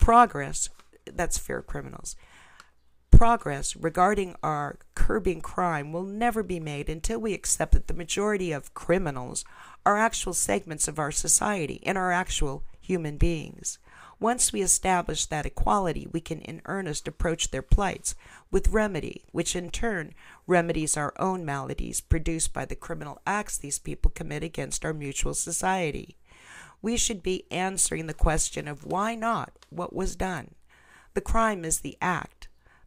Progress, 0.00 0.68
that's 1.04 1.38
fear 1.38 1.58
of 1.58 1.66
criminals. 1.66 2.16
Progress 3.20 3.76
regarding 3.76 4.34
our 4.42 4.78
curbing 4.94 5.42
crime 5.42 5.92
will 5.92 6.04
never 6.04 6.42
be 6.42 6.58
made 6.58 6.88
until 6.88 7.20
we 7.20 7.34
accept 7.34 7.72
that 7.72 7.86
the 7.86 7.92
majority 7.92 8.50
of 8.50 8.72
criminals 8.72 9.44
are 9.84 9.98
actual 9.98 10.32
segments 10.32 10.88
of 10.88 10.98
our 10.98 11.10
society 11.10 11.82
and 11.84 11.98
are 11.98 12.12
actual 12.12 12.64
human 12.80 13.18
beings. 13.18 13.78
Once 14.18 14.54
we 14.54 14.62
establish 14.62 15.26
that 15.26 15.44
equality, 15.44 16.08
we 16.10 16.22
can 16.22 16.40
in 16.40 16.62
earnest 16.64 17.06
approach 17.06 17.50
their 17.50 17.60
plights 17.60 18.14
with 18.50 18.68
remedy, 18.68 19.22
which 19.32 19.54
in 19.54 19.68
turn 19.68 20.14
remedies 20.46 20.96
our 20.96 21.12
own 21.18 21.44
maladies 21.44 22.00
produced 22.00 22.54
by 22.54 22.64
the 22.64 22.74
criminal 22.74 23.20
acts 23.26 23.58
these 23.58 23.78
people 23.78 24.10
commit 24.10 24.42
against 24.42 24.82
our 24.82 24.94
mutual 24.94 25.34
society. 25.34 26.16
We 26.80 26.96
should 26.96 27.22
be 27.22 27.44
answering 27.50 28.06
the 28.06 28.14
question 28.14 28.66
of 28.66 28.86
why 28.86 29.14
not 29.14 29.52
what 29.68 29.94
was 29.94 30.16
done. 30.16 30.54
The 31.12 31.20
crime 31.20 31.66
is 31.66 31.80
the 31.80 31.98
act. 32.00 32.39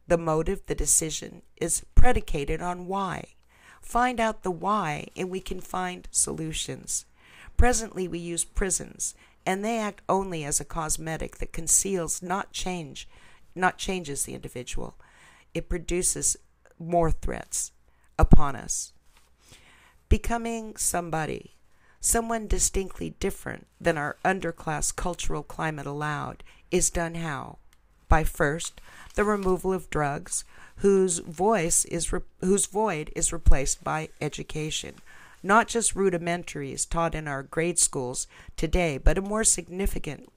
The 0.07 0.17
motive, 0.17 0.65
the 0.65 0.75
decision, 0.75 1.43
is 1.57 1.85
predicated 1.95 2.61
on 2.61 2.87
why. 2.87 3.35
Find 3.81 4.19
out 4.19 4.43
the 4.43 4.51
why, 4.51 5.07
and 5.15 5.29
we 5.29 5.39
can 5.39 5.61
find 5.61 6.07
solutions. 6.11 7.05
Presently, 7.57 8.07
we 8.07 8.19
use 8.19 8.43
prisons, 8.43 9.15
and 9.45 9.63
they 9.63 9.77
act 9.77 10.01
only 10.09 10.43
as 10.43 10.59
a 10.59 10.65
cosmetic 10.65 11.37
that 11.37 11.53
conceals, 11.53 12.21
not 12.21 12.51
change, 12.51 13.07
not 13.55 13.77
changes 13.77 14.23
the 14.23 14.33
individual. 14.33 14.95
It 15.53 15.69
produces 15.69 16.37
more 16.79 17.11
threats 17.11 17.71
upon 18.17 18.55
us. 18.55 18.93
Becoming 20.09 20.75
somebody, 20.75 21.55
someone 21.99 22.47
distinctly 22.47 23.11
different 23.19 23.67
than 23.79 23.97
our 23.97 24.17
underclass 24.25 24.95
cultural 24.95 25.43
climate 25.43 25.85
allowed, 25.85 26.43
is 26.71 26.89
done 26.89 27.15
how? 27.15 27.59
By 28.13 28.23
first, 28.23 28.79
the 29.15 29.23
removal 29.23 29.73
of 29.73 29.89
drugs, 29.89 30.45
whose 30.77 31.17
voice 31.17 31.83
is 31.85 32.13
re- 32.13 32.19
whose 32.41 32.67
void 32.67 33.11
is 33.15 33.33
replaced 33.33 33.83
by 33.83 34.09
education 34.21 34.97
not 35.41 35.67
just 35.67 35.95
rudimentaries 35.95 36.87
taught 36.87 37.15
in 37.15 37.27
our 37.27 37.41
grade 37.41 37.79
schools 37.79 38.27
today, 38.55 38.99
but 38.99 39.17
a 39.17 39.21
more 39.21 39.43
significant 39.43 40.31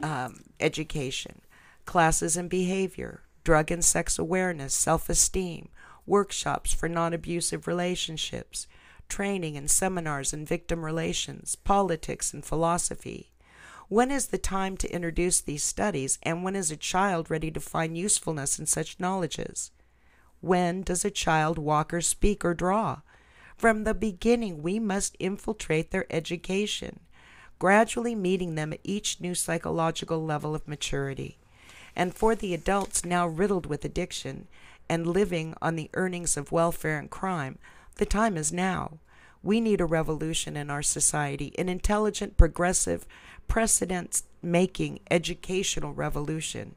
um, 0.00 0.44
education, 0.60 1.40
classes 1.86 2.36
in 2.36 2.46
behavior, 2.46 3.22
drug 3.42 3.72
and 3.72 3.84
sex 3.84 4.16
awareness, 4.16 4.72
self 4.72 5.08
esteem, 5.08 5.70
workshops 6.06 6.72
for 6.72 6.88
non 6.88 7.12
abusive 7.12 7.66
relationships, 7.66 8.68
training 9.08 9.56
and 9.56 9.68
seminars 9.68 10.32
in 10.32 10.46
victim 10.46 10.84
relations, 10.84 11.56
politics, 11.56 12.32
and 12.32 12.44
philosophy. 12.44 13.32
When 13.90 14.10
is 14.10 14.26
the 14.26 14.36
time 14.36 14.76
to 14.78 14.94
introduce 14.94 15.40
these 15.40 15.62
studies, 15.62 16.18
and 16.22 16.44
when 16.44 16.54
is 16.54 16.70
a 16.70 16.76
child 16.76 17.30
ready 17.30 17.50
to 17.50 17.58
find 17.58 17.96
usefulness 17.96 18.58
in 18.58 18.66
such 18.66 19.00
knowledges? 19.00 19.70
When 20.42 20.82
does 20.82 21.06
a 21.06 21.10
child 21.10 21.58
walk 21.58 21.94
or 21.94 22.02
speak 22.02 22.44
or 22.44 22.52
draw? 22.52 23.00
From 23.56 23.84
the 23.84 23.94
beginning, 23.94 24.62
we 24.62 24.78
must 24.78 25.16
infiltrate 25.18 25.90
their 25.90 26.04
education, 26.10 27.00
gradually 27.58 28.14
meeting 28.14 28.56
them 28.56 28.74
at 28.74 28.80
each 28.84 29.22
new 29.22 29.34
psychological 29.34 30.22
level 30.22 30.54
of 30.54 30.68
maturity. 30.68 31.38
And 31.96 32.14
for 32.14 32.34
the 32.34 32.52
adults 32.52 33.06
now 33.06 33.26
riddled 33.26 33.64
with 33.64 33.86
addiction 33.86 34.48
and 34.90 35.06
living 35.06 35.54
on 35.62 35.76
the 35.76 35.88
earnings 35.94 36.36
of 36.36 36.52
welfare 36.52 36.98
and 36.98 37.08
crime, 37.08 37.58
the 37.96 38.06
time 38.06 38.36
is 38.36 38.52
now. 38.52 38.98
We 39.42 39.60
need 39.60 39.80
a 39.80 39.86
revolution 39.86 40.56
in 40.56 40.68
our 40.68 40.82
society, 40.82 41.54
an 41.58 41.68
intelligent, 41.68 42.36
progressive, 42.36 43.06
precedent 43.48 44.22
making 44.42 45.00
educational 45.10 45.92
revolution. 45.92 46.74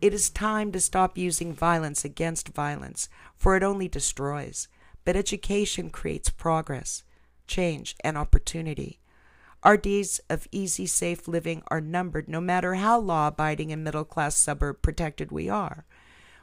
It 0.00 0.12
is 0.12 0.28
time 0.30 0.72
to 0.72 0.80
stop 0.80 1.16
using 1.16 1.52
violence 1.52 2.04
against 2.04 2.48
violence, 2.48 3.08
for 3.36 3.56
it 3.56 3.62
only 3.62 3.88
destroys 3.88 4.68
but 5.04 5.16
education 5.16 5.90
creates 5.90 6.30
progress, 6.30 7.02
change, 7.46 7.94
and 8.02 8.16
opportunity. 8.16 9.00
Our 9.62 9.76
days 9.76 10.20
of 10.28 10.48
easy, 10.50 10.86
safe 10.86 11.28
living 11.28 11.62
are 11.68 11.80
numbered 11.80 12.28
no 12.28 12.40
matter 12.40 12.74
how 12.74 12.98
law 12.98 13.28
abiding 13.28 13.72
and 13.72 13.82
middle 13.82 14.04
class 14.04 14.36
suburb 14.36 14.82
protected 14.82 15.30
we 15.30 15.48
are. 15.48 15.84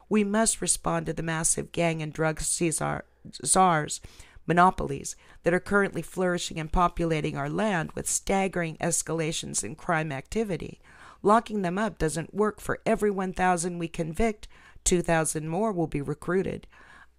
We 0.10 0.24
must 0.24 0.62
respond 0.62 1.06
to 1.06 1.14
the 1.14 1.24
massive 1.24 1.72
gang 1.72 2.02
and 2.02 2.12
drug 2.12 2.42
czars, 2.42 4.02
monopolies 4.46 5.16
that 5.44 5.54
are 5.54 5.60
currently 5.60 6.02
flourishing 6.02 6.60
and 6.60 6.72
populating 6.72 7.38
our 7.38 7.50
land 7.50 7.92
with 7.94 8.10
staggering 8.10 8.78
escalations 8.78 9.64
in 9.64 9.76
crime 9.76 10.12
activity. 10.12 10.80
Locking 11.24 11.62
them 11.62 11.78
up 11.78 11.98
doesn't 11.98 12.34
work. 12.34 12.60
For 12.60 12.80
every 12.86 13.12
1,000 13.12 13.78
we 13.78 13.88
convict, 13.88 14.48
2,000 14.84 15.48
more 15.48 15.72
will 15.72 15.88
be 15.88 16.02
recruited 16.02 16.68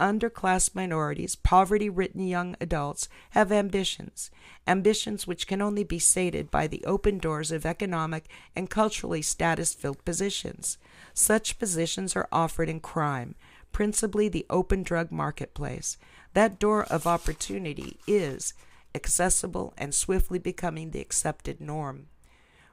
underclass 0.02 0.74
minorities, 0.74 1.36
poverty 1.36 1.88
ridden 1.88 2.26
young 2.26 2.56
adults 2.60 3.08
have 3.30 3.52
ambitions, 3.52 4.32
ambitions 4.66 5.28
which 5.28 5.46
can 5.46 5.62
only 5.62 5.84
be 5.84 5.98
sated 5.98 6.50
by 6.50 6.66
the 6.66 6.84
open 6.84 7.18
doors 7.18 7.52
of 7.52 7.64
economic 7.64 8.28
and 8.56 8.68
culturally 8.68 9.22
status 9.22 9.72
filled 9.72 10.04
positions. 10.04 10.76
Such 11.14 11.58
positions 11.58 12.16
are 12.16 12.28
offered 12.32 12.68
in 12.68 12.80
crime, 12.80 13.36
principally 13.70 14.28
the 14.28 14.44
open 14.50 14.82
drug 14.82 15.12
marketplace. 15.12 15.96
That 16.34 16.58
door 16.58 16.84
of 16.84 17.06
opportunity 17.06 17.98
is 18.06 18.54
accessible 18.94 19.74
and 19.76 19.94
swiftly 19.94 20.38
becoming 20.38 20.90
the 20.90 21.00
accepted 21.00 21.60
norm. 21.60 22.06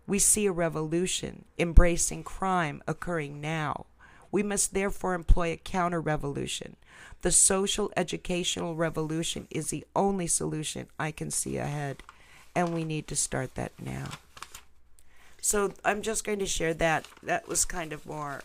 We 0.07 0.19
see 0.19 0.45
a 0.45 0.51
revolution 0.51 1.45
embracing 1.57 2.23
crime 2.23 2.81
occurring 2.87 3.41
now. 3.41 3.85
We 4.31 4.43
must 4.43 4.73
therefore 4.73 5.13
employ 5.13 5.51
a 5.51 5.57
counter 5.57 6.01
revolution 6.01 6.75
the 7.21 7.31
social 7.31 7.91
educational 7.97 8.75
revolution 8.75 9.47
is 9.49 9.69
the 9.69 9.85
only 9.95 10.27
solution 10.27 10.87
I 10.97 11.11
can 11.11 11.31
see 11.31 11.57
ahead, 11.57 12.01
and 12.55 12.73
we 12.73 12.85
need 12.85 13.07
to 13.09 13.15
start 13.15 13.55
that 13.55 13.73
now. 13.79 14.11
So 15.41 15.73
I'm 15.83 16.01
just 16.01 16.23
going 16.23 16.39
to 16.39 16.45
share 16.45 16.73
that. 16.75 17.07
That 17.23 17.47
was 17.47 17.65
kind 17.65 17.91
of 17.91 18.05
more 18.05 18.41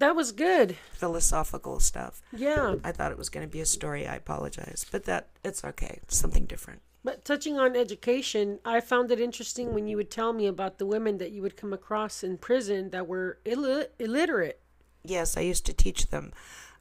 that 0.00 0.16
was 0.16 0.32
good. 0.32 0.76
Philosophical 0.92 1.78
stuff. 1.78 2.20
Yeah. 2.32 2.76
I 2.82 2.90
thought 2.90 3.12
it 3.12 3.18
was 3.18 3.28
going 3.28 3.46
to 3.46 3.52
be 3.52 3.60
a 3.60 3.66
story. 3.66 4.06
I 4.06 4.16
apologize. 4.16 4.84
But 4.90 5.04
that 5.04 5.28
it's 5.44 5.62
okay. 5.62 6.00
It's 6.02 6.16
something 6.16 6.46
different. 6.46 6.80
But 7.02 7.24
touching 7.24 7.58
on 7.58 7.76
education, 7.76 8.58
I 8.64 8.80
found 8.80 9.10
it 9.10 9.20
interesting 9.20 9.72
when 9.72 9.86
you 9.86 9.96
would 9.96 10.10
tell 10.10 10.32
me 10.32 10.46
about 10.46 10.78
the 10.78 10.84
women 10.84 11.18
that 11.18 11.30
you 11.30 11.40
would 11.42 11.56
come 11.56 11.72
across 11.72 12.22
in 12.22 12.36
prison 12.36 12.90
that 12.90 13.06
were 13.06 13.38
Ill- 13.44 13.86
illiterate. 13.98 14.60
Yes, 15.02 15.36
I 15.36 15.40
used 15.40 15.64
to 15.66 15.72
teach 15.72 16.08
them. 16.08 16.32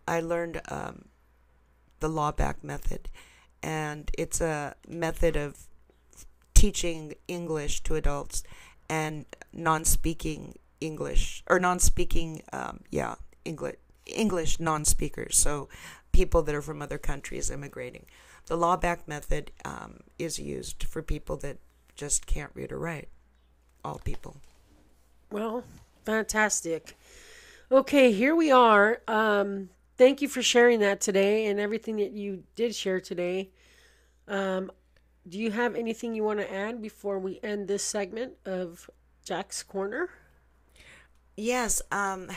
I 0.07 0.19
learned 0.19 0.61
um, 0.69 1.05
the 2.01 2.09
Laubach 2.09 2.63
method, 2.63 3.09
and 3.63 4.11
it's 4.17 4.41
a 4.41 4.75
method 4.87 5.37
of 5.37 5.67
teaching 6.53 7.13
English 7.29 7.83
to 7.83 7.95
adults 7.95 8.43
and 8.89 9.25
non-speaking 9.53 10.55
English 10.81 11.43
or 11.47 11.59
non-speaking, 11.59 12.41
um, 12.53 12.81
yeah, 12.89 13.15
English 13.45 13.75
English 14.05 14.59
non-speakers. 14.59 15.37
So 15.37 15.69
people 16.11 16.41
that 16.43 16.55
are 16.55 16.61
from 16.61 16.81
other 16.81 16.97
countries 16.97 17.51
immigrating. 17.51 18.05
The 18.47 18.57
Laubach 18.57 19.07
method 19.07 19.51
um, 19.63 19.99
is 20.17 20.39
used 20.39 20.83
for 20.83 21.01
people 21.03 21.37
that 21.37 21.57
just 21.95 22.25
can't 22.25 22.51
read 22.55 22.71
or 22.71 22.79
write. 22.79 23.09
All 23.83 23.99
people. 24.03 24.37
Well, 25.31 25.63
fantastic. 26.05 26.97
Okay, 27.71 28.11
here 28.11 28.35
we 28.35 28.51
are. 28.51 29.01
Um, 29.07 29.69
thank 29.97 30.21
you 30.21 30.27
for 30.27 30.41
sharing 30.41 30.79
that 30.79 30.99
today 31.01 31.45
and 31.45 31.59
everything 31.59 31.97
that 31.97 32.11
you 32.11 32.43
did 32.55 32.73
share 32.73 32.99
today. 32.99 33.51
Um, 34.27 34.71
do 35.27 35.37
you 35.37 35.51
have 35.51 35.75
anything 35.75 36.15
you 36.15 36.23
want 36.23 36.39
to 36.39 36.51
add 36.51 36.81
before 36.81 37.19
we 37.19 37.39
end 37.43 37.67
this 37.67 37.83
segment 37.83 38.33
of 38.45 38.89
Jack's 39.23 39.61
Corner? 39.61 40.09
Yes. 41.39 41.81
Um, 41.91 42.29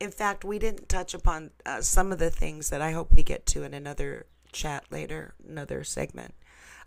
in 0.00 0.10
fact, 0.10 0.44
we 0.44 0.58
didn't 0.58 0.88
touch 0.88 1.12
upon 1.12 1.50
uh, 1.66 1.82
some 1.82 2.10
of 2.10 2.18
the 2.18 2.30
things 2.30 2.70
that 2.70 2.80
I 2.80 2.92
hope 2.92 3.12
we 3.12 3.22
get 3.22 3.44
to 3.46 3.64
in 3.64 3.74
another 3.74 4.26
chat 4.50 4.84
later, 4.90 5.34
another 5.46 5.84
segment. 5.84 6.34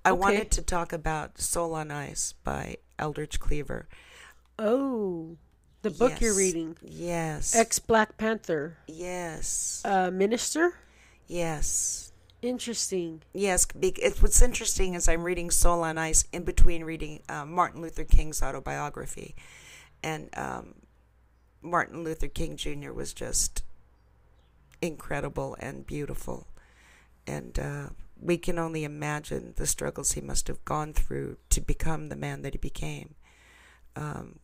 I 0.04 0.12
okay. 0.12 0.20
wanted 0.20 0.52
to 0.52 0.62
talk 0.62 0.94
about 0.94 1.40
Soul 1.40 1.76
on 1.76 1.92
Ice 1.92 2.34
by 2.44 2.78
Eldridge 2.98 3.40
Cleaver. 3.40 3.88
Oh. 4.58 5.38
The 5.82 5.92
book 5.92 6.12
yes. 6.12 6.22
you're 6.22 6.36
reading. 6.36 6.76
Yes. 6.82 7.56
Ex 7.56 7.80
Black 7.80 8.18
Panther. 8.18 8.78
Yes. 8.88 9.82
Uh, 9.86 10.12
minister. 10.12 10.74
Yes. 11.28 12.12
Interesting. 12.42 13.22
Yes. 13.34 13.68
It, 13.80 14.22
what's 14.22 14.42
interesting 14.42 14.96
is 14.96 15.08
I'm 15.08 15.24
reading 15.24 15.52
Soul 15.52 15.84
on 15.84 15.98
Ice 15.98 16.26
in 16.34 16.44
between 16.44 16.84
reading 16.84 17.22
uh, 17.30 17.46
Martin 17.46 17.82
Luther 17.82 18.04
King's 18.04 18.42
autobiography, 18.42 19.36
and 20.04 20.30
um, 20.36 20.74
Martin 21.62 22.04
Luther 22.04 22.28
King 22.28 22.56
Jr. 22.56 22.92
was 22.92 23.14
just 23.14 23.64
incredible 24.82 25.58
and 25.60 25.86
beautiful, 25.86 26.48
and 27.28 27.60
uh, 27.60 27.90
we 28.20 28.38
can 28.38 28.58
only 28.58 28.84
imagine 28.84 29.54
the 29.56 29.68
struggles 29.68 30.14
he 30.14 30.22
must 30.22 30.48
have 30.48 30.64
gone 30.66 30.94
through 30.94 31.38
to 31.50 31.62
become 31.62 32.10
the 32.10 32.16
man 32.16 32.42
that 32.42 32.54
he 32.54 32.58
became. 32.58 33.16
Um, 33.96 34.40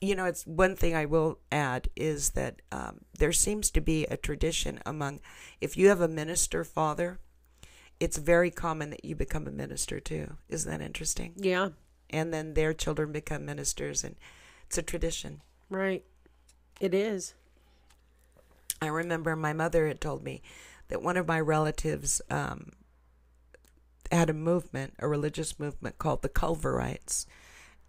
you 0.00 0.14
know, 0.14 0.24
it's 0.24 0.46
one 0.46 0.76
thing 0.76 0.94
I 0.94 1.04
will 1.04 1.38
add 1.52 1.88
is 1.94 2.30
that 2.30 2.62
um, 2.72 3.02
there 3.18 3.32
seems 3.32 3.70
to 3.72 3.80
be 3.80 4.06
a 4.06 4.16
tradition 4.16 4.80
among, 4.86 5.20
if 5.60 5.76
you 5.76 5.88
have 5.88 6.00
a 6.00 6.08
minister 6.08 6.64
father, 6.64 7.18
it's 7.98 8.16
very 8.16 8.50
common 8.50 8.90
that 8.90 9.04
you 9.04 9.14
become 9.14 9.46
a 9.46 9.50
minister 9.52 10.00
too. 10.00 10.36
Isn't 10.48 10.70
that 10.70 10.84
interesting? 10.84 11.34
Yeah. 11.36 11.70
And 12.08 12.32
then 12.32 12.54
their 12.54 12.72
children 12.72 13.12
become 13.12 13.44
ministers, 13.44 14.02
and 14.02 14.16
It's 14.70 14.78
a 14.78 14.82
tradition. 14.82 15.42
Right. 15.68 16.04
It 16.80 16.94
is. 16.94 17.34
I 18.80 18.86
remember 18.86 19.34
my 19.34 19.52
mother 19.52 19.88
had 19.88 20.00
told 20.00 20.22
me 20.22 20.42
that 20.86 21.02
one 21.02 21.16
of 21.16 21.26
my 21.26 21.40
relatives 21.40 22.22
um, 22.30 22.70
had 24.12 24.30
a 24.30 24.32
movement, 24.32 24.94
a 25.00 25.08
religious 25.08 25.58
movement 25.58 25.98
called 25.98 26.22
the 26.22 26.28
Culverites, 26.28 27.26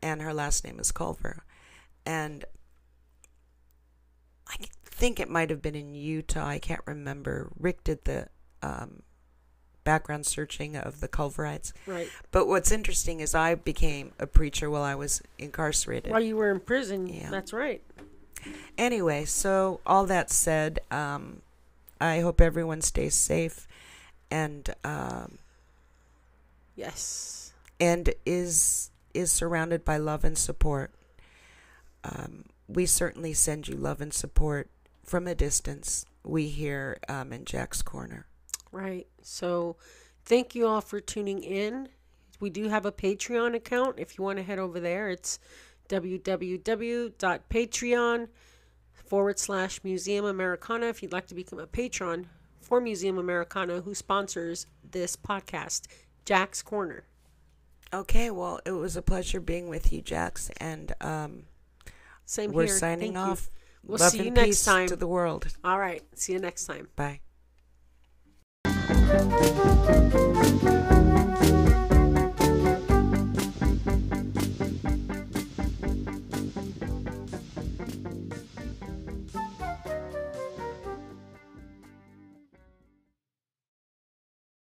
and 0.02 0.24
her 0.24 0.34
last 0.34 0.64
name 0.64 0.80
is 0.80 0.92
Culver. 0.92 1.44
And 2.04 2.46
I 4.48 4.56
think 4.84 5.20
it 5.20 5.30
might 5.30 5.52
have 5.52 5.62
been 5.62 5.76
in 5.76 5.94
Utah. 5.94 6.48
I 6.48 6.58
can't 6.58 6.82
remember. 6.88 7.52
Rick 7.60 7.84
did 7.84 8.06
the 8.06 8.28
um, 8.64 9.04
background 9.84 10.26
searching 10.26 10.76
of 10.76 11.00
the 11.00 11.08
Culverites. 11.08 11.74
Right. 11.88 12.10
But 12.32 12.48
what's 12.48 12.72
interesting 12.72 13.20
is 13.20 13.34
I 13.36 13.56
became 13.56 14.12
a 14.20 14.28
preacher 14.28 14.70
while 14.70 14.84
I 14.84 14.96
was 14.96 15.22
incarcerated. 15.38 16.12
While 16.12 16.22
you 16.22 16.36
were 16.36 16.52
in 16.52 16.60
prison. 16.60 17.08
Yeah. 17.08 17.30
That's 17.30 17.54
right. 17.54 17.82
Anyway, 18.78 19.26
so 19.26 19.80
all 19.86 20.06
that 20.06 20.30
said, 20.32 20.80
um, 20.90 21.42
I 22.00 22.20
hope 22.22 22.42
everyone 22.42 22.82
stays 22.82 23.14
safe 23.14 23.68
and 24.32 24.74
um, 24.84 25.38
Yes. 26.76 27.54
and 27.80 28.14
is 28.26 28.90
is 29.14 29.32
surrounded 29.32 29.84
by 29.84 29.98
love 29.98 30.24
and 30.24 30.38
support. 30.38 30.92
Um, 32.04 32.46
we 32.68 32.86
certainly 32.86 33.34
send 33.34 33.68
you 33.68 33.76
love 33.76 34.02
and 34.02 34.14
support 34.14 34.70
from 35.04 35.28
a 35.28 35.36
distance. 35.36 36.06
We 36.24 36.48
here 36.48 36.98
um, 37.10 37.34
in 37.34 37.46
Jack's 37.46 37.82
Corner. 37.82 38.26
Right. 38.72 39.08
So 39.22 39.78
thank 40.26 40.56
you 40.56 40.66
all 40.68 40.82
for 40.82 41.00
tuning 41.00 41.44
in. 41.44 41.90
We 42.40 42.50
do 42.50 42.70
have 42.70 42.86
a 42.86 42.92
Patreon 42.92 43.56
account. 43.56 44.00
If 44.00 44.18
you 44.18 44.24
want 44.24 44.38
to 44.38 44.44
head 44.44 44.60
over 44.60 44.80
there, 44.80 45.10
it's 45.10 45.40
www.patreon 45.90 48.28
forward 48.94 49.40
slash 49.40 49.84
Museum 49.84 50.26
Americana. 50.26 50.88
If 50.88 51.04
you'd 51.04 51.12
like 51.12 51.28
to 51.28 51.36
become 51.36 51.60
a 51.60 51.68
patron 51.68 52.28
for 52.60 52.82
Museum 52.82 53.18
Americana, 53.18 53.82
who 53.82 53.94
sponsors 53.94 54.66
this 54.90 55.16
podcast, 55.16 55.88
Jack's 56.26 56.62
Corner. 56.62 57.04
Okay, 57.94 58.32
well, 58.32 58.62
it 58.66 58.72
was 58.72 58.96
a 58.96 59.02
pleasure 59.02 59.42
being 59.42 59.68
with 59.68 59.92
you, 59.92 60.02
Jax, 60.02 60.50
and 60.58 60.94
um, 61.02 61.44
Same 62.26 62.54
we're 62.54 62.68
here. 62.68 62.78
signing 62.78 63.14
Thank 63.14 63.26
you. 63.26 63.32
off. 63.34 63.50
We'll 63.84 63.98
love 63.98 64.12
see 64.12 64.24
you 64.24 64.32
next 64.32 64.64
time. 64.64 64.88
to 64.88 64.96
the 64.96 65.08
world. 65.08 65.48
All 65.64 65.80
right. 65.80 66.02
See 66.16 66.34
you 66.34 66.40
next 66.40 66.66
time. 66.66 66.88
Bye. 66.96 67.20
Thank 69.12 70.64
you. 70.64 70.81